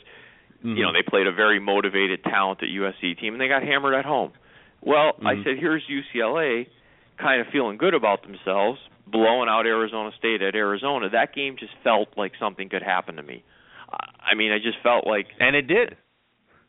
[0.64, 0.78] Mhm.
[0.78, 4.06] you know they played a very motivated, talented USC team and they got hammered at
[4.06, 4.32] home.
[4.82, 5.44] Well, I Mhm.
[5.44, 6.68] said here's UCLA,
[7.18, 11.10] kind of feeling good about themselves, blowing out Arizona State at Arizona.
[11.10, 13.44] That game just felt like something could happen to me.
[13.92, 15.96] I- mean, I just felt like and it did.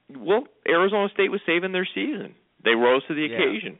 [0.09, 2.35] well, Arizona State was saving their season.
[2.62, 3.36] They rose to the Yeah.
[3.36, 3.78] occasion.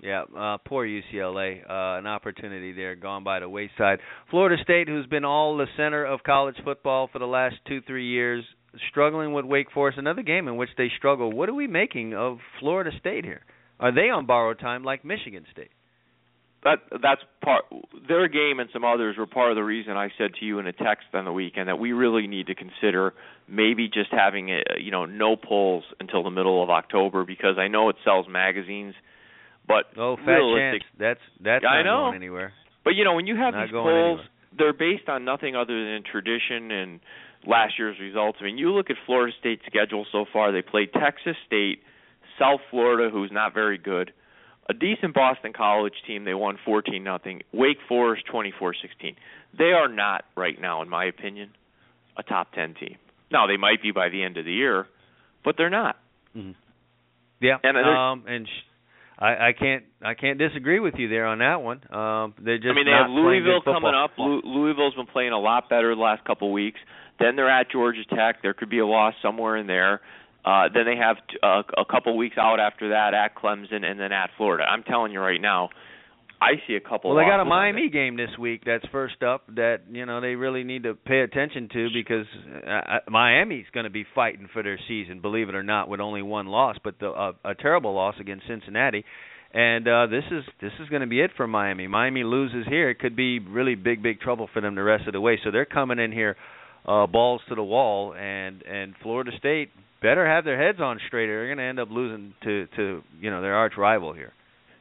[0.00, 1.60] Yeah, uh, poor UCLA.
[1.68, 3.98] Uh, an opportunity there gone by the wayside.
[4.30, 8.06] Florida State, who's been all the center of college football for the last two, three
[8.06, 8.44] years,
[8.90, 9.98] struggling with Wake Forest.
[9.98, 11.32] Another game in which they struggle.
[11.32, 13.44] What are we making of Florida State here?
[13.80, 15.70] Are they on borrowed time like Michigan State?
[16.64, 17.64] That that's part
[18.08, 20.66] their game and some others were part of the reason I said to you in
[20.66, 23.14] a text on the weekend that we really need to consider
[23.46, 27.68] maybe just having a, you know no polls until the middle of October because I
[27.68, 28.94] know it sells magazines,
[29.68, 30.82] but Oh, fat chance.
[30.98, 32.04] That's that's I not know.
[32.10, 32.52] going anywhere.
[32.84, 34.24] But you know, when you have Not these polls, anywhere.
[34.58, 37.00] they're based on nothing other than tradition and
[37.46, 38.38] last year's results.
[38.40, 40.50] I mean, you look at Florida State's schedule so far.
[40.50, 41.82] They played Texas State,
[42.38, 44.12] South Florida, who's not very good,
[44.68, 46.24] a decent Boston College team.
[46.24, 47.42] They won 14 nothing.
[47.52, 49.16] Wake Forest 24-16.
[49.56, 51.50] They are not right now, in my opinion,
[52.16, 52.96] a top 10 team.
[53.30, 54.86] Now they might be by the end of the year,
[55.44, 55.96] but they're not.
[56.36, 56.54] Mhm.
[57.40, 57.56] Yeah.
[57.62, 58.64] And um and sh-
[59.18, 61.80] I I can't I can't disagree with you there on that one.
[61.92, 64.10] Um they're just I mean, they have Louisville coming up.
[64.18, 66.80] Lou- Louisville's been playing a lot better the last couple of weeks.
[67.18, 68.42] Then they're at Georgia Tech.
[68.42, 70.00] There could be a loss somewhere in there.
[70.48, 74.00] Uh, then they have t- uh, a couple weeks out after that at Clemson and
[74.00, 74.64] then at Florida.
[74.64, 75.68] I'm telling you right now,
[76.40, 77.14] I see a couple.
[77.14, 80.36] Well, they got a Miami game this week that's first up that you know they
[80.36, 82.26] really need to pay attention to because
[82.66, 86.00] uh, uh, Miami's going to be fighting for their season, believe it or not, with
[86.00, 89.04] only one loss, but the, uh, a terrible loss against Cincinnati.
[89.52, 91.88] And uh this is this is going to be it for Miami.
[91.88, 95.12] Miami loses here, it could be really big big trouble for them the rest of
[95.12, 95.38] the way.
[95.44, 96.36] So they're coming in here
[96.86, 99.70] uh balls to the wall and and Florida State
[100.00, 101.28] better have their heads on straight.
[101.28, 104.32] or They're going to end up losing to to you know their arch rival here.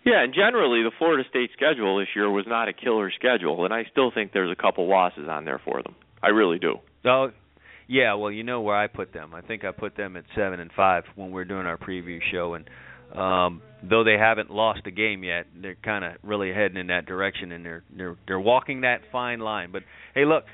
[0.06, 3.74] Yeah, and generally the Florida State schedule this year was not a killer schedule, and
[3.74, 5.96] I still think there's a couple losses on there for them.
[6.24, 6.76] I really do.
[7.06, 7.32] Oh,
[7.88, 8.14] yeah.
[8.14, 9.34] Well, you know where I put them.
[9.36, 12.20] I think I put them at seven and five when we are doing our preview
[12.32, 12.70] show, and
[13.14, 17.06] um, though they haven't lost a game yet, they're kind of really heading in that
[17.06, 19.72] direction, and they're they're they're walking that fine line.
[19.74, 19.84] But
[20.16, 20.46] hey, look.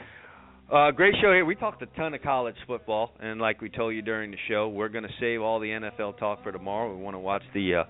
[0.71, 1.45] Uh, great show here.
[1.45, 4.69] We talked a ton of college football, and like we told you during the show,
[4.69, 6.95] we're going to save all the NFL talk for tomorrow.
[6.95, 7.83] We want to watch the uh,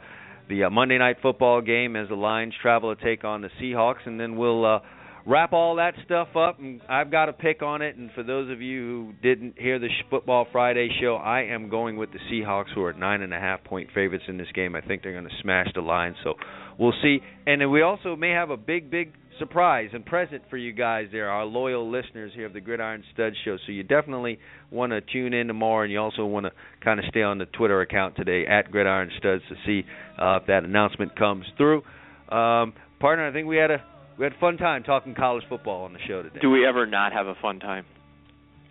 [0.50, 4.06] the uh, Monday night football game as the Lions travel to take on the Seahawks,
[4.06, 4.80] and then we'll uh,
[5.26, 6.60] wrap all that stuff up.
[6.60, 7.96] And I've got a pick on it.
[7.96, 11.96] And for those of you who didn't hear the Football Friday show, I am going
[11.96, 14.76] with the Seahawks, who are nine and a half point favorites in this game.
[14.76, 16.18] I think they're going to smash the Lions.
[16.24, 16.34] So
[16.80, 17.20] we'll see.
[17.46, 21.08] And then we also may have a big, big surprise and present for you guys
[21.12, 23.58] there, our loyal listeners here of the Gridiron Stud Show.
[23.66, 24.40] So you definitely
[24.72, 26.52] want to tune in tomorrow, and you also want to
[26.84, 29.86] kind of stay on the Twitter account today at Gridiron Studs to see
[30.20, 31.84] uh, if that announcement comes through.
[32.30, 33.84] Um, partner, I think we had a
[34.18, 36.40] we had a fun time talking college football on the show today.
[36.42, 37.86] Do we ever not have a fun time?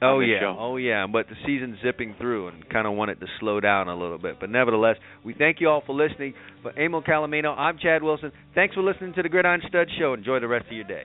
[0.03, 0.57] Oh yeah, show?
[0.59, 1.07] oh yeah.
[1.11, 4.19] But the season's zipping through, and kind of want it to slow down a little
[4.19, 4.41] bit.
[4.41, 6.35] But nevertheless, we thank you all for listening.
[6.63, 8.33] For Emil Calomino, I'm Chad Wilson.
[8.55, 10.15] Thanks for listening to the Gridiron Stud Show.
[10.15, 11.05] Enjoy the rest of your day.